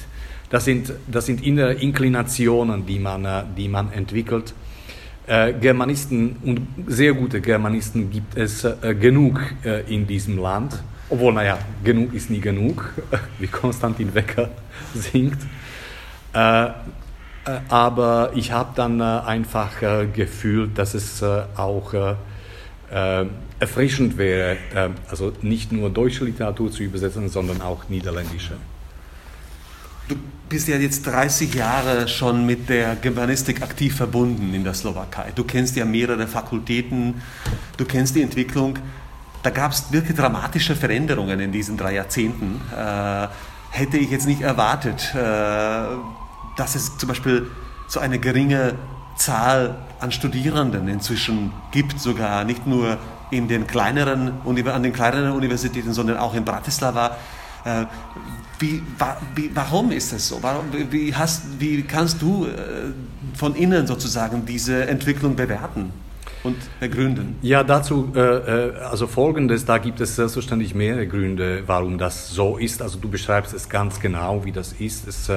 Das 0.51 0.65
sind, 0.65 0.93
das 1.07 1.25
sind 1.25 1.43
innere 1.43 1.73
Inklinationen, 1.73 2.85
die 2.85 2.99
man, 2.99 3.27
die 3.57 3.67
man 3.67 3.91
entwickelt 3.91 4.53
äh, 5.29 5.53
Germanisten 5.53 6.37
und 6.43 6.61
sehr 6.87 7.13
gute 7.13 7.39
Germanisten 7.39 8.09
gibt 8.09 8.35
es 8.35 8.63
äh, 8.63 8.95
genug 8.99 9.39
äh, 9.63 9.81
in 9.93 10.07
diesem 10.07 10.39
Land. 10.39 10.81
Obwohl, 11.09 11.33
naja, 11.33 11.59
genug 11.83 12.13
ist 12.13 12.29
nie 12.29 12.39
genug, 12.39 12.93
wie 13.39 13.47
Konstantin 13.47 14.13
Wecker 14.13 14.49
singt. 14.95 15.37
Äh, 16.33 16.65
äh, 16.65 16.71
aber 17.69 18.31
ich 18.33 18.51
habe 18.51 18.71
dann 18.75 19.01
einfach 19.01 19.71
gefühlt, 20.13 20.77
dass 20.77 20.93
es 20.93 21.23
auch 21.23 21.93
erfrischend 22.91 24.17
wäre, 24.17 24.57
also 25.09 25.31
nicht 25.41 25.71
nur 25.71 25.89
deutsche 25.89 26.25
Literatur 26.25 26.71
zu 26.71 26.83
übersetzen, 26.83 27.29
sondern 27.29 27.61
auch 27.61 27.87
niederländische. 27.89 28.53
Du 30.09 30.15
bist 30.49 30.67
ja 30.67 30.77
jetzt 30.77 31.05
30 31.05 31.53
Jahre 31.53 32.07
schon 32.07 32.43
mit 32.43 32.67
der 32.67 32.95
Germanistik 32.95 33.61
aktiv 33.61 33.95
verbunden 33.95 34.55
in 34.55 34.63
der 34.63 34.73
Slowakei. 34.73 35.31
Du 35.35 35.43
kennst 35.43 35.75
ja 35.75 35.85
mehrere 35.85 36.25
Fakultäten, 36.25 37.21
du 37.77 37.85
kennst 37.85 38.15
die 38.15 38.23
Entwicklung. 38.23 38.79
Da 39.43 39.51
gab 39.51 39.71
es 39.71 39.91
wirklich 39.91 40.17
dramatische 40.17 40.75
Veränderungen 40.75 41.39
in 41.39 41.51
diesen 41.51 41.77
drei 41.77 41.93
Jahrzehnten. 41.93 42.59
Äh, 42.75 43.27
hätte 43.69 43.97
ich 43.97 44.09
jetzt 44.09 44.25
nicht 44.25 44.41
erwartet, 44.41 45.13
äh, 45.13 45.19
dass 46.57 46.73
es 46.73 46.97
zum 46.97 47.07
Beispiel 47.07 47.45
so 47.87 47.99
eine 47.99 48.17
geringe 48.17 48.73
Zahl 49.19 49.75
an 49.99 50.11
Studierenden 50.11 50.87
inzwischen 50.87 51.51
gibt, 51.71 51.99
sogar 51.99 52.43
nicht 52.45 52.65
nur 52.65 52.97
in 53.31 53.47
den 53.47 53.67
kleineren, 53.67 54.33
an 54.45 54.83
den 54.83 54.93
kleineren 54.93 55.33
Universitäten, 55.33 55.93
sondern 55.93 56.17
auch 56.17 56.33
in 56.33 56.45
Bratislava. 56.45 57.17
Äh, 57.65 57.85
wie, 58.59 58.81
wie, 59.35 59.51
warum 59.53 59.91
ist 59.91 60.13
das 60.13 60.27
so? 60.27 60.41
Warum, 60.41 60.65
wie, 60.89 61.13
hast, 61.13 61.59
wie 61.59 61.83
kannst 61.83 62.21
du 62.21 62.45
äh, 62.45 62.49
von 63.35 63.55
innen 63.55 63.85
sozusagen 63.85 64.45
diese 64.45 64.87
Entwicklung 64.87 65.35
bewerten? 65.35 65.91
und 66.43 66.55
begründen? 66.79 67.35
Ja, 67.41 67.63
dazu 67.63 68.13
äh, 68.15 68.19
also 68.19 69.07
Folgendes, 69.07 69.65
da 69.65 69.77
gibt 69.77 69.99
es 69.99 70.15
selbstverständlich 70.15 70.73
mehrere 70.73 71.05
Gründe, 71.05 71.63
warum 71.65 71.97
das 71.97 72.29
so 72.29 72.57
ist. 72.57 72.81
Also 72.81 72.97
du 72.97 73.09
beschreibst 73.09 73.53
es 73.53 73.67
ganz 73.67 73.99
genau, 73.99 74.45
wie 74.45 74.53
das 74.53 74.73
ist. 74.73 75.05
Es 75.07 75.29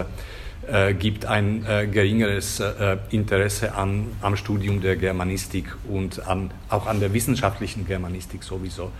äh, 0.70 0.94
gibt 0.94 1.26
ein 1.26 1.66
äh, 1.66 1.86
geringeres 1.86 2.60
äh, 2.60 2.96
Interesse 3.10 3.74
an, 3.74 4.06
am 4.20 4.36
Studium 4.36 4.80
der 4.80 4.96
Germanistik 4.96 5.66
und 5.88 6.26
an, 6.26 6.50
auch 6.68 6.86
an 6.86 7.00
der 7.00 7.12
wissenschaftlichen 7.12 7.86
Germanistik 7.86 8.44
sowieso 8.44 8.92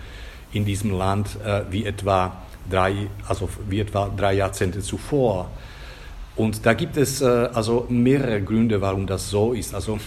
in 0.53 0.65
diesem 0.65 0.91
Land, 0.91 1.39
äh, 1.45 1.63
wie 1.71 1.85
etwa 1.87 2.37
drei, 2.69 3.07
also 3.29 3.49
wie 3.69 3.81
etwa 3.81 4.09
drei 4.09 4.35
Jahrzehnte 4.35 4.81
zuvor. 4.81 5.51
Und 6.35 6.67
da 6.67 6.75
gibt 6.75 6.97
es 6.97 7.21
äh, 7.23 7.27
also 7.27 7.87
mehrere 7.89 8.43
Gründe, 8.43 8.81
warum 8.81 9.07
das 9.07 9.31
so 9.31 9.53
ist. 9.53 9.75
Also 9.75 9.99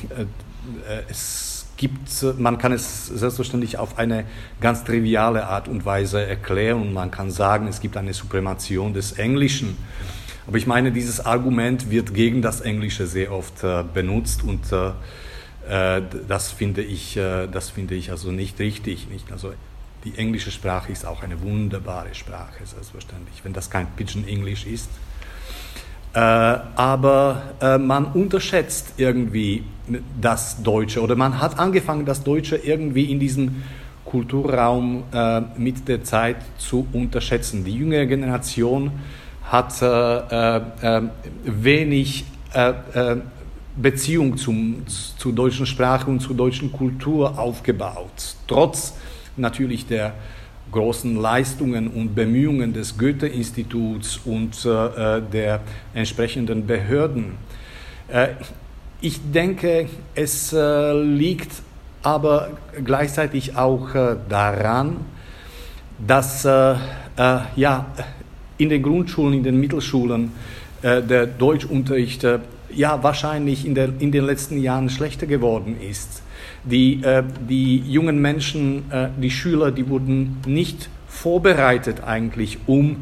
es 1.07 1.67
gibt, 1.77 2.09
man 2.37 2.57
kann 2.57 2.71
es 2.71 3.07
selbstverständlich 3.07 3.77
auf 3.77 3.97
eine 3.97 4.25
ganz 4.61 4.83
triviale 4.83 5.47
Art 5.47 5.67
und 5.67 5.85
Weise 5.85 6.25
erklären 6.25 6.93
man 6.93 7.11
kann 7.11 7.31
sagen, 7.31 7.67
es 7.67 7.79
gibt 7.79 7.97
eine 7.97 8.13
Supremation 8.13 8.93
des 8.93 9.13
Englischen. 9.13 9.77
Aber 10.47 10.57
ich 10.57 10.67
meine, 10.67 10.91
dieses 10.91 11.25
Argument 11.25 11.89
wird 11.89 12.13
gegen 12.13 12.41
das 12.41 12.61
Englische 12.61 13.07
sehr 13.07 13.31
oft 13.31 13.63
äh, 13.63 13.83
benutzt 13.93 14.43
und 14.43 14.71
äh, 14.71 15.97
äh 15.97 16.01
das 16.27 16.51
finde 16.51 16.81
ich, 16.83 17.15
das 17.15 17.69
finde 17.69 17.95
ich 17.95 18.11
also 18.11 18.31
nicht 18.31 18.59
richtig. 18.59 19.07
Nicht? 19.09 19.31
Also 19.31 19.53
die 20.03 20.17
englische 20.17 20.51
Sprache 20.51 20.91
ist 20.91 21.05
auch 21.05 21.23
eine 21.23 21.41
wunderbare 21.41 22.13
Sprache, 22.13 22.63
selbstverständlich. 22.63 23.43
Wenn 23.43 23.53
das 23.53 23.69
kein 23.69 23.87
Pidgin 23.95 24.27
English 24.27 24.67
ist, 24.67 24.89
Äh, 26.15 26.19
aber 26.19 27.41
äh, 27.59 27.77
man 27.77 28.05
unterschätzt 28.05 28.93
irgendwie 28.95 29.63
das 30.21 30.63
Deutsche 30.63 31.01
oder 31.01 31.17
man 31.17 31.41
hat 31.41 31.59
angefangen, 31.59 32.05
das 32.05 32.23
Deutsche 32.23 32.55
irgendwie 32.55 33.11
in 33.11 33.19
diesem 33.19 33.63
Kulturraum 34.05 35.03
äh, 35.11 35.41
mit 35.57 35.89
der 35.89 36.05
Zeit 36.05 36.37
zu 36.57 36.87
unterschätzen. 36.93 37.65
Die 37.65 37.73
jüngere 37.75 38.05
Generation 38.05 38.91
hat 39.45 39.81
äh, 39.81 40.57
äh, 40.57 41.01
wenig 41.43 42.25
Beziehung 43.75 44.37
zum, 44.37 44.83
zur 44.87 45.33
deutschen 45.33 45.65
Sprache 45.65 46.09
und 46.09 46.21
zur 46.21 46.37
deutschen 46.37 46.71
Kultur 46.71 47.37
aufgebaut, 47.37 48.35
trotz 48.47 48.93
natürlich 49.35 49.85
der 49.87 50.13
großen 50.71 51.15
Leistungen 51.15 51.87
und 51.87 52.15
Bemühungen 52.15 52.73
des 52.73 52.97
Goethe-Instituts 52.97 54.19
und 54.25 54.65
äh, 54.65 55.21
der 55.21 55.61
entsprechenden 55.93 56.65
Behörden. 56.65 57.33
Äh, 58.07 58.29
ich 59.01 59.19
denke, 59.31 59.87
es 60.15 60.51
äh, 60.53 60.93
liegt 60.93 61.51
aber 62.01 62.49
gleichzeitig 62.83 63.55
auch 63.55 63.93
äh, 63.93 64.15
daran, 64.27 64.97
dass 66.05 66.45
äh, 66.45 66.73
äh, 66.73 67.39
ja, 67.55 67.85
in 68.57 68.69
den 68.69 68.81
Grundschulen, 68.81 69.33
in 69.33 69.43
den 69.43 69.59
Mittelschulen 69.59 70.31
der 70.81 71.25
Deutschunterricht 71.25 72.25
ja 72.75 73.01
wahrscheinlich 73.01 73.65
in, 73.65 73.75
der, 73.75 73.89
in 73.99 74.11
den 74.11 74.25
letzten 74.25 74.57
Jahren 74.57 74.89
schlechter 74.89 75.25
geworden 75.25 75.77
ist. 75.81 76.21
Die, 76.63 77.03
äh, 77.03 77.23
die 77.47 77.77
jungen 77.77 78.21
Menschen, 78.21 78.91
äh, 78.91 79.09
die 79.21 79.29
Schüler, 79.29 79.71
die 79.71 79.87
wurden 79.87 80.41
nicht 80.45 80.89
vorbereitet 81.07 82.03
eigentlich, 82.03 82.57
um, 82.65 82.97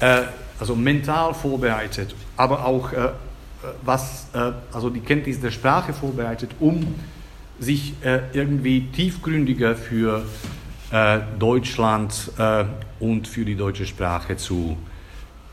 äh, 0.00 0.22
also 0.58 0.76
mental 0.76 1.34
vorbereitet, 1.34 2.14
aber 2.36 2.64
auch 2.64 2.92
äh, 2.92 3.08
was, 3.82 4.28
äh, 4.32 4.52
also 4.72 4.88
die 4.88 5.00
Kenntnis 5.00 5.40
der 5.40 5.50
Sprache 5.50 5.92
vorbereitet, 5.92 6.50
um 6.60 6.94
sich 7.58 7.94
äh, 8.02 8.20
irgendwie 8.32 8.86
tiefgründiger 8.92 9.74
für 9.74 10.24
Deutschland 11.38 12.32
und 12.98 13.28
für 13.28 13.44
die 13.44 13.54
deutsche 13.54 13.86
Sprache 13.86 14.36
zu 14.36 14.76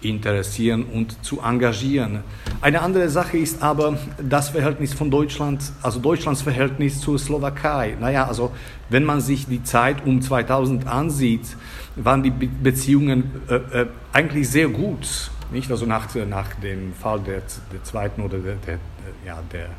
interessieren 0.02 0.86
und 0.86 1.24
zu 1.24 1.42
engagieren. 1.42 2.24
Eine 2.62 2.82
andere 2.82 3.10
Sache 3.10 3.38
ist 3.38 3.62
aber 3.64 3.98
das 4.22 4.50
Verhältnis 4.50 4.94
von 4.94 5.10
Deutschland, 5.10 5.62
also 5.82 6.00
Deutschlands 6.00 6.42
Verhältnis 6.42 7.02
zur 7.02 7.18
Slowakei. 7.18 7.98
Naja, 8.00 8.28
also 8.28 8.52
wenn 8.90 9.04
man 9.04 9.22
sich 9.22 9.48
die 9.48 9.64
Zeit 9.64 10.06
um 10.06 10.22
2000 10.22 10.88
ansieht, 10.88 11.48
waren 11.96 12.22
die 12.22 12.30
Beziehungen 12.30 13.42
äh, 13.50 13.56
äh, 13.56 13.88
eigentlich 14.14 14.50
sehr 14.50 14.68
gut. 14.68 15.32
Nicht? 15.52 15.72
Also 15.72 15.86
nach, 15.86 16.14
nach 16.30 16.54
dem 16.56 16.94
Fall 16.94 17.20
der, 17.22 17.42
der 17.72 17.84
zweiten 17.84 18.22
oder 18.22 18.38
der, 18.38 18.56
der, 18.56 18.80
ja, 19.26 19.42
der 19.52 19.70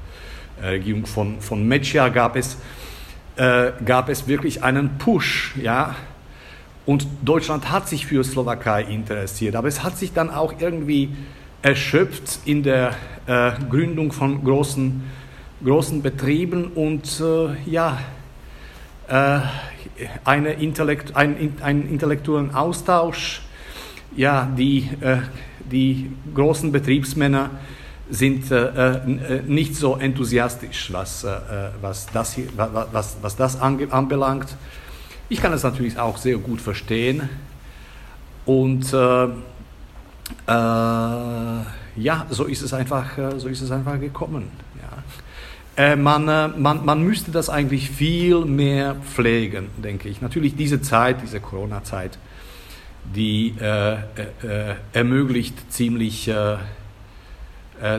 äh, 0.61 0.71
Regierung 0.71 1.07
von, 1.07 1.41
von 1.41 1.67
Meccia 1.67 2.09
gab 2.09 2.35
es, 2.35 2.57
äh, 3.39 3.73
gab 3.85 4.09
es 4.09 4.27
wirklich 4.29 4.63
einen 4.63 4.99
Push, 4.99 5.55
ja, 5.63 5.95
und 6.87 7.07
Deutschland 7.23 7.71
hat 7.71 7.89
sich 7.89 8.07
für 8.07 8.25
Slowakei 8.25 8.83
interessiert, 8.83 9.57
aber 9.57 9.69
es 9.69 9.85
hat 9.85 9.97
sich 9.97 10.13
dann 10.13 10.31
auch 10.31 10.55
irgendwie 10.59 11.11
erschöpft 11.63 12.41
in 12.47 12.63
der 12.63 12.95
äh, 13.27 13.53
Gründung 13.69 14.11
von 14.11 14.43
großen, 14.43 15.03
großen 15.63 16.03
Betrieben 16.03 16.69
und 16.75 17.21
äh, 17.21 17.71
ja, 17.71 17.99
äh, 19.07 19.41
eine 20.25 20.53
Intellekt, 20.55 21.15
ein, 21.15 21.55
einen 21.63 21.89
intellektuellen 21.89 22.55
Austausch. 22.55 23.43
Ja, 24.17 24.49
die, 24.57 24.89
äh, 25.01 25.19
die 25.71 26.11
großen 26.35 26.73
Betriebsmänner 26.73 27.51
sind 28.11 28.51
äh, 28.51 28.95
äh, 28.95 29.43
nicht 29.47 29.77
so 29.77 29.97
enthusiastisch, 29.97 30.93
was, 30.93 31.27
was 31.81 32.07
das, 32.13 32.35
hier, 32.35 32.47
was, 32.57 33.17
was 33.21 33.37
das 33.37 33.61
anbelangt. 33.61 34.49
Ich 35.29 35.43
kann 35.43 35.53
es 35.53 35.63
natürlich 35.63 35.99
auch 35.99 36.17
sehr 36.17 36.39
gut 36.39 36.61
verstehen. 36.61 37.29
Und 38.47 38.95
äh, 38.95 39.25
äh, 39.25 39.29
ja, 40.47 42.27
so 42.31 42.45
ist 42.45 42.63
es 42.63 42.73
einfach, 42.73 43.19
äh, 43.19 43.39
so 43.39 43.49
ist 43.49 43.61
es 43.61 43.71
einfach 43.71 44.01
gekommen. 44.01 44.51
Ja. 44.81 45.83
Äh, 45.85 45.97
man, 45.97 46.29
äh, 46.29 46.49
man, 46.49 46.85
man 46.85 47.03
müsste 47.03 47.31
das 47.31 47.51
eigentlich 47.51 47.91
viel 47.91 48.45
mehr 48.45 48.97
pflegen, 48.97 49.69
denke 49.77 50.09
ich. 50.09 50.23
Natürlich 50.23 50.57
diese 50.57 50.81
Zeit, 50.81 51.19
diese 51.23 51.41
Corona-Zeit, 51.41 52.19
die 53.15 53.55
äh, 53.61 53.97
ermöglicht 54.93 55.73
ziemlich, 55.73 56.31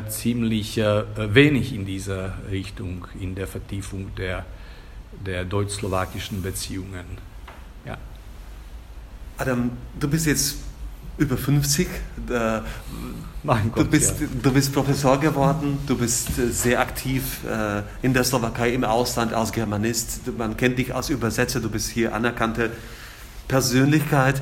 ziemlich 0.10 0.78
wenig 0.78 1.74
in 1.74 1.86
dieser 1.86 2.34
Richtung, 2.50 3.08
in 3.20 3.36
der 3.36 3.48
Vertiefung 3.48 4.14
der 4.16 4.46
der 5.26 5.46
deutsch-slowakischen 5.46 6.42
Beziehungen. 6.42 7.06
Ja. 7.86 7.98
Adam, 9.38 9.72
du 10.00 10.08
bist 10.08 10.26
jetzt 10.26 10.58
über 11.18 11.38
50. 11.38 11.88
Äh, 11.88 12.62
Gott, 13.44 13.62
du, 13.76 13.86
bist, 13.86 14.20
ja. 14.20 14.28
du 14.42 14.52
bist 14.52 14.74
Professor 14.74 15.20
geworden, 15.20 15.80
du 15.88 15.98
bist 15.98 16.38
äh, 16.38 16.50
sehr 16.50 16.80
aktiv 16.80 17.40
äh, 17.46 17.84
in 18.02 18.14
der 18.14 18.24
Slowakei, 18.24 18.74
im 18.74 18.84
Ausland 18.84 19.34
als 19.34 19.52
Germanist. 19.52 20.22
Man 20.38 20.56
kennt 20.58 20.78
dich 20.78 20.94
als 20.94 21.10
Übersetzer, 21.10 21.60
du 21.60 21.70
bist 21.70 21.90
hier 21.90 22.14
anerkannte 22.14 22.72
Persönlichkeit. 23.48 24.42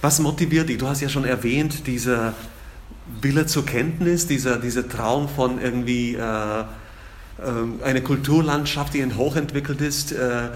Was 0.00 0.20
motiviert 0.20 0.68
dich? 0.68 0.78
Du 0.78 0.88
hast 0.88 1.00
ja 1.00 1.08
schon 1.08 1.24
erwähnt, 1.24 1.86
dieser 3.08 3.22
Wille 3.22 3.46
zur 3.46 3.66
Kenntnis, 3.66 4.26
dieser, 4.26 4.58
dieser 4.58 4.88
Traum 4.88 5.28
von 5.28 5.60
irgendwie 5.60 6.14
äh, 6.14 6.64
ähm, 7.44 7.80
eine 7.84 8.02
Kulturlandschaft, 8.02 8.94
die 8.94 9.04
hochentwickelt 9.04 9.80
ist. 9.80 10.12
Äh, 10.12 10.50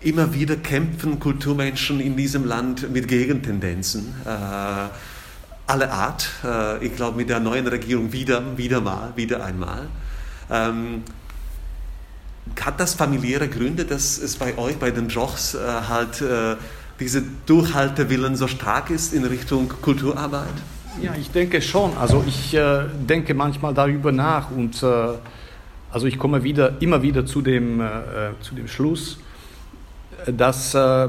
immer 0.00 0.34
wieder 0.34 0.56
kämpfen 0.56 1.20
Kulturmenschen 1.20 2.00
in 2.00 2.16
diesem 2.16 2.44
Land 2.44 2.90
mit 2.92 3.06
Gegentendenzen 3.06 4.14
äh, 4.24 4.28
aller 4.28 5.92
Art. 5.92 6.28
Äh, 6.44 6.84
ich 6.84 6.96
glaube, 6.96 7.16
mit 7.16 7.28
der 7.28 7.40
neuen 7.40 7.66
Regierung 7.66 8.12
wieder, 8.12 8.56
wieder 8.56 8.80
mal, 8.80 9.12
wieder 9.16 9.44
einmal. 9.44 9.86
Ähm, 10.50 11.02
hat 12.60 12.80
das 12.80 12.94
familiäre 12.94 13.48
Gründe, 13.48 13.84
dass 13.84 14.18
es 14.18 14.36
bei 14.36 14.58
euch, 14.58 14.76
bei 14.76 14.90
den 14.90 15.08
Jochs, 15.08 15.56
halt 15.88 16.22
diese 16.98 17.22
Durchhaltewillen 17.46 18.36
so 18.36 18.48
stark 18.48 18.90
ist 18.90 19.14
in 19.14 19.24
Richtung 19.24 19.68
Kulturarbeit? 19.68 20.52
Ja, 21.00 21.14
ich 21.18 21.30
denke 21.30 21.62
schon. 21.62 21.96
Also 21.96 22.22
ich 22.26 22.54
äh, 22.54 22.84
denke 23.08 23.34
manchmal 23.34 23.72
darüber 23.72 24.12
nach 24.12 24.50
und 24.50 24.82
äh, 24.82 25.14
also 25.90 26.06
ich 26.06 26.18
komme 26.18 26.42
wieder, 26.42 26.80
immer 26.80 27.02
wieder 27.02 27.24
zu 27.24 27.40
dem, 27.40 27.80
äh, 27.80 27.86
zu 28.40 28.54
dem 28.54 28.68
Schluss, 28.68 29.18
dass 30.26 30.74
äh, 30.74 31.08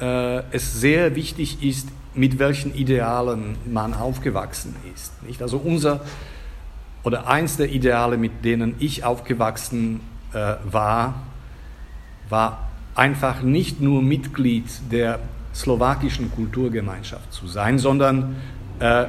äh, 0.00 0.42
es 0.50 0.80
sehr 0.80 1.14
wichtig 1.14 1.62
ist, 1.62 1.88
mit 2.14 2.38
welchen 2.38 2.74
Idealen 2.74 3.56
man 3.66 3.94
aufgewachsen 3.94 4.74
ist. 4.94 5.22
Nicht? 5.22 5.42
Also 5.42 5.58
unser 5.58 6.00
oder 7.04 7.28
eins 7.28 7.56
der 7.56 7.70
Ideale, 7.70 8.16
mit 8.16 8.44
denen 8.44 8.74
ich 8.78 9.04
aufgewachsen 9.04 10.00
äh, 10.32 10.54
war, 10.64 11.22
war 12.28 12.68
einfach 12.94 13.42
nicht 13.42 13.80
nur 13.80 14.02
Mitglied 14.02 14.64
der 14.90 15.20
slowakischen 15.54 16.30
Kulturgemeinschaft 16.32 17.32
zu 17.32 17.46
sein, 17.46 17.78
sondern 17.78 18.36
äh, 18.80 19.06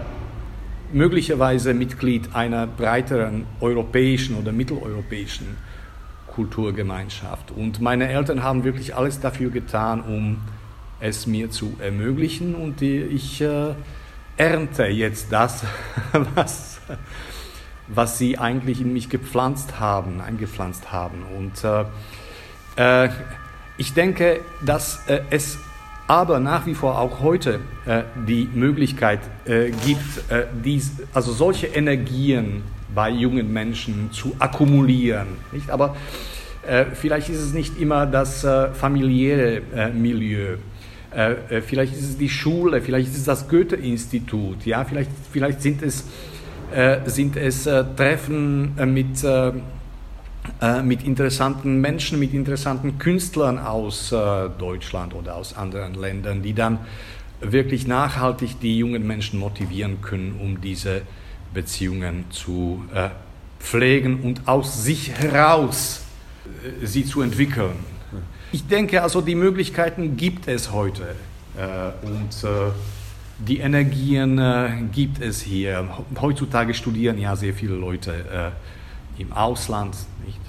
möglicherweise 0.92 1.74
Mitglied 1.74 2.34
einer 2.36 2.68
breiteren 2.68 3.46
europäischen 3.60 4.38
oder 4.38 4.52
mitteleuropäischen 4.52 5.58
Kulturgemeinschaft. 6.28 7.52
Und 7.52 7.82
meine 7.82 8.08
Eltern 8.10 8.44
haben 8.44 8.64
wirklich 8.64 8.96
alles 8.96 9.20
dafür 9.20 9.50
getan, 9.50 10.02
um 10.02 10.38
es 11.00 11.28
mir 11.28 11.50
zu 11.50 11.76
ermöglichen. 11.80 12.56
Und 12.56 12.82
ich 12.82 13.42
äh, 13.42 13.74
ernte 14.38 14.86
jetzt 14.86 15.32
das, 15.32 15.64
was, 16.36 16.80
was 17.88 18.18
sie 18.18 18.38
eigentlich 18.38 18.82
in 18.82 18.94
mich 18.94 19.10
gepflanzt 19.10 19.80
haben, 19.80 20.22
eingepflanzt 20.22 20.92
haben. 20.92 21.24
Und 21.38 21.64
äh, 21.64 23.06
äh 23.06 23.10
ich 23.80 23.94
denke, 23.94 24.40
dass 24.66 25.08
äh, 25.08 25.22
es 25.30 25.60
aber 26.08 26.40
nach 26.40 26.66
wie 26.66 26.74
vor 26.74 27.00
auch 27.00 27.20
heute 27.20 27.60
äh, 27.86 28.04
die 28.28 28.50
Möglichkeit 28.54 29.20
äh, 29.46 29.72
gibt, 29.86 30.32
äh, 30.32 30.46
dies, 30.64 30.94
also 31.14 31.34
solche 31.34 31.68
Energien 31.68 32.64
bei 32.96 33.10
jungen 33.10 33.52
Menschen 33.52 34.10
zu 34.12 34.36
akkumulieren. 34.40 35.28
Nicht? 35.52 35.70
Aber 35.70 35.96
äh, 36.66 36.86
vielleicht 36.94 37.30
ist 37.30 37.40
es 37.40 37.54
nicht 37.54 37.80
immer 37.80 38.06
das 38.06 38.44
äh, 38.44 38.70
familiäre 38.74 39.62
äh, 39.76 39.90
Milieu. 39.90 40.58
vielleicht 41.66 41.94
ist 41.94 42.04
es 42.04 42.18
die 42.18 42.30
Schule, 42.30 42.82
vielleicht 42.82 43.08
ist 43.08 43.18
es 43.18 43.24
das 43.24 43.48
Goethe-Institut, 43.48 44.66
ja? 44.66 44.84
vielleicht, 44.84 45.10
vielleicht 45.32 45.62
sind 45.62 45.82
es, 45.82 46.04
sind 47.06 47.38
es 47.38 47.64
Treffen 47.96 48.76
mit 48.94 49.26
mit 50.84 51.04
interessanten 51.04 51.82
Menschen, 51.82 52.20
mit 52.20 52.34
interessanten 52.34 52.98
Künstlern 52.98 53.60
aus 53.60 54.12
äh, 54.12 54.50
Deutschland 54.58 55.14
oder 55.14 55.36
aus 55.36 55.56
anderen 55.56 55.94
Ländern, 55.94 56.42
die 56.42 56.54
dann 56.54 56.80
wirklich 57.42 57.88
nachhaltig 57.88 58.60
die 58.60 58.78
jungen 58.78 59.06
Menschen 59.06 59.40
motivieren 59.40 60.02
können, 60.02 60.40
um 60.42 60.60
diese 60.62 61.02
Beziehungen 61.54 62.26
zu 62.32 62.84
äh, 62.94 63.10
pflegen 63.60 64.22
und 64.22 64.48
aus 64.48 64.84
sich 64.84 65.12
heraus 65.12 66.02
äh, 66.46 66.86
sie 66.86 67.06
zu 67.06 67.22
entwickeln. 67.22 67.76
Ich 68.52 68.66
denke 68.68 69.04
also, 69.04 69.22
die 69.22 69.36
Möglichkeiten 69.36 70.16
gibt 70.16 70.48
es 70.48 70.72
heute 70.72 71.04
äh, 71.58 72.06
und 72.06 72.44
äh, 72.44 72.72
die 73.40 73.60
Energien 73.60 74.40
äh, 74.40 74.70
gibt 74.92 75.22
es 75.22 75.42
hier. 75.42 75.88
Heutzutage 76.20 76.74
studieren 76.74 77.20
ja 77.20 77.36
sehr 77.36 77.54
viele 77.54 77.76
Leute 77.76 78.12
äh, 78.12 78.77
im 79.20 79.34
Ausland. 79.34 79.96
Nicht? 80.26 80.40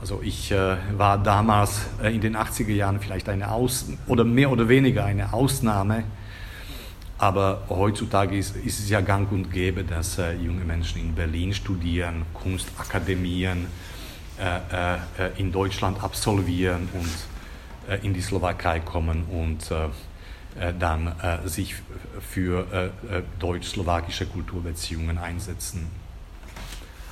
Also 0.00 0.20
ich 0.22 0.52
äh, 0.52 0.76
war 0.96 1.18
damals 1.18 1.80
äh, 2.02 2.14
in 2.14 2.20
den 2.20 2.36
80er 2.36 2.72
Jahren 2.72 3.00
vielleicht 3.00 3.28
eine 3.28 3.50
Aus 3.50 3.86
oder 4.06 4.24
mehr 4.24 4.50
oder 4.50 4.68
weniger 4.68 5.04
eine 5.04 5.32
Ausnahme, 5.32 6.04
aber 7.18 7.64
heutzutage 7.68 8.38
ist, 8.38 8.56
ist 8.56 8.78
es 8.78 8.88
ja 8.88 9.00
gang 9.00 9.30
und 9.32 9.52
gäbe, 9.52 9.82
dass 9.82 10.18
äh, 10.18 10.34
junge 10.34 10.64
Menschen 10.64 11.00
in 11.00 11.14
Berlin 11.14 11.52
studieren, 11.52 12.24
Kunstakademien 12.32 13.66
äh, 14.38 14.94
äh, 14.94 14.98
in 15.36 15.50
Deutschland 15.50 16.00
absolvieren 16.00 16.88
und 16.92 17.92
äh, 17.92 18.06
in 18.06 18.14
die 18.14 18.20
Slowakei 18.20 18.80
kommen 18.80 19.24
und 19.24 19.70
dann 20.80 21.12
sich 21.44 21.74
für 22.20 22.90
deutsch-slowakische 23.38 24.26
Kulturbeziehungen 24.26 25.16
einsetzen. 25.16 25.86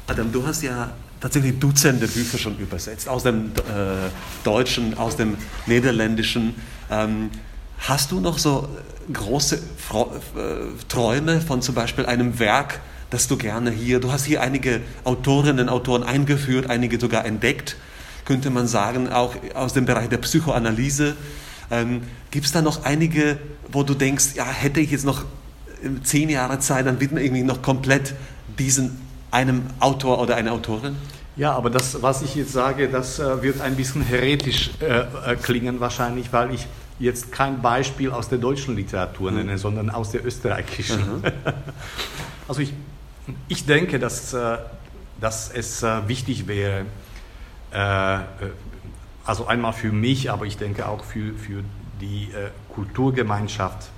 Adam, 0.09 0.31
du 0.31 0.47
hast 0.47 0.63
ja 0.63 0.93
tatsächlich 1.21 1.59
Dutzende 1.59 2.07
Bücher 2.07 2.39
schon 2.39 2.57
übersetzt, 2.59 3.09
aus 3.09 3.25
dem 3.25 3.47
äh, 3.47 4.09
Deutschen, 4.45 4.97
aus 4.97 5.17
dem 5.17 5.37
Niederländischen. 5.67 6.55
Ähm, 6.91 7.31
hast 7.79 8.13
du 8.13 8.21
noch 8.21 8.39
so 8.39 8.69
große 9.13 9.61
Fro 9.77 10.13
äh, 10.37 10.85
Träume 10.89 11.41
von 11.41 11.61
zum 11.61 11.75
Beispiel 11.75 12.07
einem 12.07 12.39
Werk, 12.39 12.81
das 13.11 13.27
du 13.27 13.37
gerne 13.37 13.73
hier, 13.73 13.99
du 13.99 14.13
hast 14.13 14.25
hier 14.25 14.43
einige 14.43 14.81
Autorinnen 15.03 15.69
und 15.69 15.69
Autoren 15.71 16.05
eingeführt, 16.05 16.71
einige 16.71 17.01
sogar 17.01 17.25
entdeckt, 17.25 17.77
könnte 18.25 18.51
man 18.51 18.69
sagen, 18.69 19.09
auch 19.09 19.35
aus 19.55 19.73
dem 19.73 19.87
Bereich 19.87 20.09
der 20.09 20.19
Psychoanalyse. 20.19 21.17
Ähm, 21.69 22.03
Gibt 22.31 22.47
es 22.47 22.53
da 22.53 22.63
noch 22.63 22.85
einige, 22.85 23.39
wo 23.73 23.83
du 23.83 23.95
denkst, 23.95 24.35
ja, 24.35 24.47
hätte 24.47 24.79
ich 24.79 24.93
jetzt 24.93 25.05
noch 25.05 25.25
zehn 26.05 26.29
Jahre 26.29 26.61
Zeit, 26.61 26.87
dann 26.87 27.01
widme 27.01 27.21
ich 27.21 27.33
mich 27.33 27.43
noch 27.43 27.61
komplett 27.63 28.15
diesen 28.57 29.06
einem 29.37 29.67
Autor 29.81 30.19
oder 30.19 30.37
einer 30.37 30.53
Autorin? 30.53 30.97
Ja, 31.37 31.53
aber 31.53 31.69
das, 31.69 32.03
was 32.03 32.23
ich 32.23 32.35
jetzt 32.35 32.53
sage, 32.55 32.89
das 32.89 33.19
äh, 33.19 33.43
wird 33.43 33.61
ein 33.61 33.77
bisschen 33.77 34.01
heretisch 34.01 34.71
äh, 34.81 35.01
äh, 35.33 35.37
klingen 35.37 35.79
wahrscheinlich, 35.79 36.33
weil 36.33 36.55
ich 36.55 36.67
jetzt 36.99 37.31
kein 37.31 37.61
Beispiel 37.61 38.11
aus 38.11 38.31
der 38.31 38.39
deutschen 38.39 38.75
Literatur 38.75 39.31
nenne, 39.31 39.53
mhm. 39.53 39.59
sondern 39.59 39.91
aus 39.91 40.13
der 40.13 40.25
österreichischen. 40.25 41.19
Mhm. 41.19 41.23
also 42.49 42.63
ich, 42.63 42.73
ich 43.49 43.67
denke, 43.67 43.99
dass, 43.99 44.33
äh, 44.33 44.57
dass 45.21 45.51
es 45.51 45.85
wichtig 46.07 46.47
wäre, 46.47 46.87
äh, 47.73 48.19
also 49.27 49.47
einmal 49.47 49.75
für 49.75 49.93
mich, 49.93 50.31
aber 50.31 50.47
ich 50.47 50.57
denke 50.57 50.89
auch 50.89 51.05
für, 51.05 51.35
für 51.35 51.63
die 52.01 52.29
Kulturgemeinschaft 52.73 53.89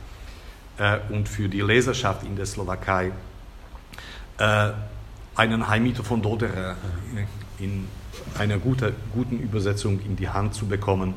und 1.11 1.29
für 1.29 1.49
die 1.49 1.61
Leserschaft 1.61 2.23
in 2.23 2.37
der 2.37 2.47
Slowakei, 2.47 3.11
einen 5.39 5.69
Heimito 5.69 6.03
von 6.03 6.21
Doderer 6.21 6.75
in 7.61 7.87
einer 8.37 8.59
gute, 8.59 8.93
guten 9.15 9.39
Übersetzung 9.39 10.01
in 10.01 10.17
die 10.17 10.29
Hand 10.29 10.55
zu 10.55 10.67
bekommen. 10.67 11.15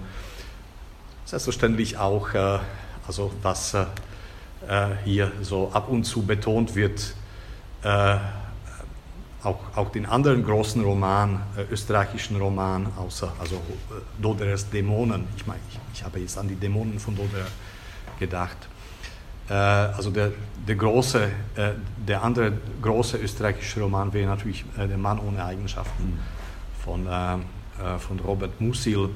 Selbstverständlich 1.26 1.98
auch, 1.98 2.34
äh, 2.36 2.60
also 3.08 3.32
was 3.42 3.74
äh, 3.74 3.86
hier 5.04 5.32
so 5.42 5.72
ab 5.74 5.90
und 5.90 6.04
zu 6.04 6.22
betont 6.22 6.76
wird, 6.76 7.16
äh, 7.82 8.18
auch, 9.44 9.60
auch 9.76 9.90
den 9.90 10.06
anderen 10.06 10.44
großen 10.44 10.84
Roman, 10.84 11.42
äh, 11.58 11.64
österreichischen 11.72 12.38
Roman, 12.38 12.88
außer 12.98 13.34
also 13.40 13.56
äh, 13.56 14.22
Doderers 14.22 14.70
Dämonen. 14.70 15.28
Ich 15.36 15.48
meine, 15.48 15.62
ich, 15.68 15.80
ich, 15.96 16.04
habe 16.04 16.20
jetzt 16.20 16.38
an 16.38 16.48
die 16.48 16.56
Dämonen 16.56 17.00
von 17.00 17.16
Doderer 17.16 17.48
gedacht. 18.20 18.58
Äh, 19.52 19.54
also 19.54 20.10
der, 20.10 20.32
der 20.66 20.76
große, 20.76 21.24
äh, 21.24 21.72
der 22.08 22.24
andere 22.24 22.54
große 22.82 23.18
österreichische 23.18 23.82
Roman 23.82 24.14
wäre 24.14 24.30
natürlich 24.30 24.64
äh, 24.78 24.88
Der 24.88 24.98
Mann 24.98 25.20
ohne 25.20 25.44
Eigenschaften 25.44 26.20
von, 26.84 27.08
von 28.00 28.20
Robert 28.22 28.60
Musil. 28.60 29.10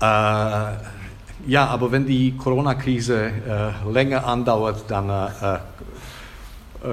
ja, 0.00 0.76
aber 1.46 1.92
wenn 1.92 2.06
die 2.06 2.36
Corona-Krise 2.36 3.30
länger 3.90 4.26
andauert, 4.26 4.84
dann 4.88 5.30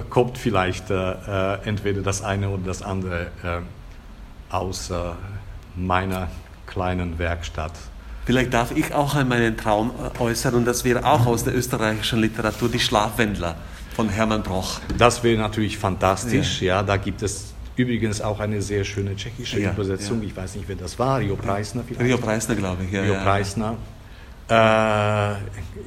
kommt 0.09 0.37
vielleicht 0.37 0.89
entweder 0.89 2.01
das 2.01 2.23
eine 2.23 2.47
oder 2.47 2.63
das 2.67 2.81
andere 2.81 3.31
aus 4.49 4.93
meiner 5.75 6.29
kleinen 6.67 7.19
Werkstatt. 7.19 7.73
Vielleicht 8.31 8.53
darf 8.53 8.71
ich 8.71 8.93
auch 8.93 9.13
einmal 9.13 9.39
einen 9.39 9.57
Traum 9.57 9.91
äh, 9.91 10.17
äußern 10.21 10.55
und 10.55 10.63
das 10.63 10.85
wäre 10.85 11.03
auch 11.03 11.25
aus 11.25 11.43
der 11.43 11.53
österreichischen 11.53 12.21
Literatur 12.21 12.69
die 12.69 12.79
Schlafwändler 12.79 13.57
von 13.93 14.07
Hermann 14.07 14.41
Broch. 14.41 14.79
Das 14.97 15.21
wäre 15.21 15.37
natürlich 15.37 15.77
fantastisch, 15.77 16.61
ja. 16.61 16.75
ja. 16.75 16.83
Da 16.83 16.95
gibt 16.95 17.23
es 17.23 17.53
übrigens 17.75 18.21
auch 18.21 18.39
eine 18.39 18.61
sehr 18.61 18.85
schöne 18.85 19.17
tschechische 19.17 19.59
ja, 19.59 19.71
Übersetzung. 19.71 20.21
Ja. 20.21 20.29
Ich 20.29 20.37
weiß 20.37 20.55
nicht, 20.55 20.69
wer 20.69 20.77
das 20.77 20.97
war. 20.97 21.19
Rio 21.19 21.35
Preisner 21.35 21.83
vielleicht. 21.85 22.05
Rio 22.05 22.17
Preisner, 22.17 22.55
glaube 22.55 22.85
ich. 22.85 22.91
Ja, 22.93 23.01
Rio 23.01 23.15
Preisner. 23.15 23.75
Äh, 24.47 24.53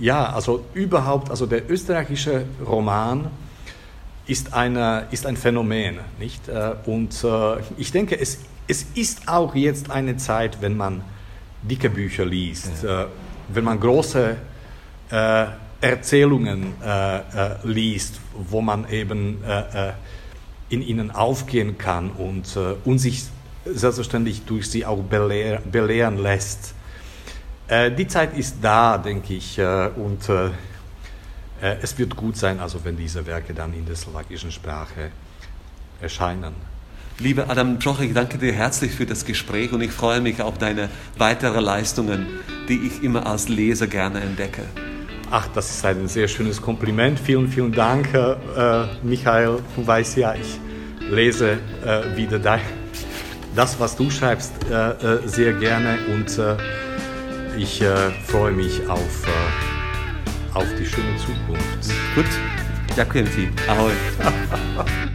ja, 0.00 0.26
also 0.34 0.66
überhaupt, 0.74 1.30
also 1.30 1.46
der 1.46 1.70
österreichische 1.70 2.44
Roman 2.66 3.28
ist, 4.26 4.52
eine, 4.52 5.06
ist 5.10 5.24
ein 5.24 5.38
Phänomen, 5.38 6.00
nicht? 6.18 6.46
Äh, 6.48 6.74
und 6.84 7.24
äh, 7.24 7.56
ich 7.78 7.90
denke, 7.90 8.20
es, 8.20 8.40
es 8.68 8.84
ist 8.94 9.28
auch 9.28 9.54
jetzt 9.54 9.90
eine 9.90 10.18
Zeit, 10.18 10.60
wenn 10.60 10.76
man 10.76 11.00
dicke 11.68 11.90
Bücher 11.90 12.24
liest, 12.24 12.82
ja. 12.82 13.02
äh, 13.02 13.06
wenn 13.48 13.64
man 13.64 13.80
große 13.80 14.36
äh, 15.10 15.46
Erzählungen 15.80 16.74
äh, 16.82 17.18
äh 17.18 17.56
liest, 17.64 18.20
wo 18.32 18.60
man 18.60 18.88
eben 18.90 19.42
äh, 19.44 19.92
in 20.70 20.82
ihnen 20.82 21.10
aufgehen 21.10 21.76
kann 21.76 22.10
und, 22.10 22.58
und 22.84 22.98
sich 22.98 23.26
selbstverständlich 23.64 24.44
durch 24.44 24.68
sie 24.70 24.84
auch 24.84 25.02
belehr, 25.02 25.60
belehren 25.60 26.18
lässt. 26.18 26.74
die 27.70 28.08
Zeit 28.08 28.36
ist 28.36 28.56
da, 28.60 28.98
denke 28.98 29.34
ich, 29.34 29.60
und 29.60 30.28
es 31.60 31.98
wird 31.98 32.16
gut 32.16 32.36
sein, 32.36 32.58
also 32.60 32.82
wenn 32.82 32.96
diese 32.96 33.24
Werke 33.24 33.54
dann 33.54 33.72
in 33.74 33.86
der 33.86 33.94
slowakischen 33.94 34.50
Sprache 34.50 35.10
erscheinen. 36.00 36.54
Lieber 37.20 37.48
Adam 37.48 37.78
Troch, 37.78 38.00
ich 38.00 38.12
danke 38.12 38.38
dir 38.38 38.52
herzlich 38.52 38.92
für 38.92 39.06
das 39.06 39.24
Gespräch 39.24 39.72
und 39.72 39.80
ich 39.80 39.92
freue 39.92 40.20
mich 40.20 40.42
auf 40.42 40.58
deine 40.58 40.88
weiteren 41.16 41.62
Leistungen, 41.62 42.26
die 42.68 42.88
ich 42.88 43.04
immer 43.04 43.26
als 43.26 43.48
Leser 43.48 43.86
gerne 43.86 44.20
entdecke. 44.20 44.62
Ach, 45.30 45.46
das 45.54 45.70
ist 45.70 45.84
ein 45.84 46.08
sehr 46.08 46.26
schönes 46.26 46.60
Kompliment. 46.60 47.18
Vielen, 47.20 47.48
vielen 47.48 47.70
Dank, 47.70 48.12
äh, 48.12 48.86
Michael. 49.04 49.60
Du 49.76 49.86
weißt 49.86 50.16
ja, 50.16 50.34
ich 50.34 50.58
lese 51.08 51.58
äh, 51.86 52.16
wieder 52.16 52.40
da, 52.40 52.58
das, 53.54 53.78
was 53.78 53.94
du 53.94 54.10
schreibst, 54.10 54.52
äh, 54.68 54.90
äh 54.90 55.28
sehr 55.28 55.52
gerne 55.52 55.98
und 56.12 56.36
äh, 56.36 56.56
ich 57.56 57.80
äh, 57.80 58.10
freue 58.26 58.52
mich 58.52 58.84
auf, 58.88 59.22
auf 60.52 60.66
die 60.80 60.84
schöne 60.84 61.16
Zukunft. 61.18 61.94
Gut, 62.16 62.26
ti. 62.96 63.48
Ahoj. 63.68 63.92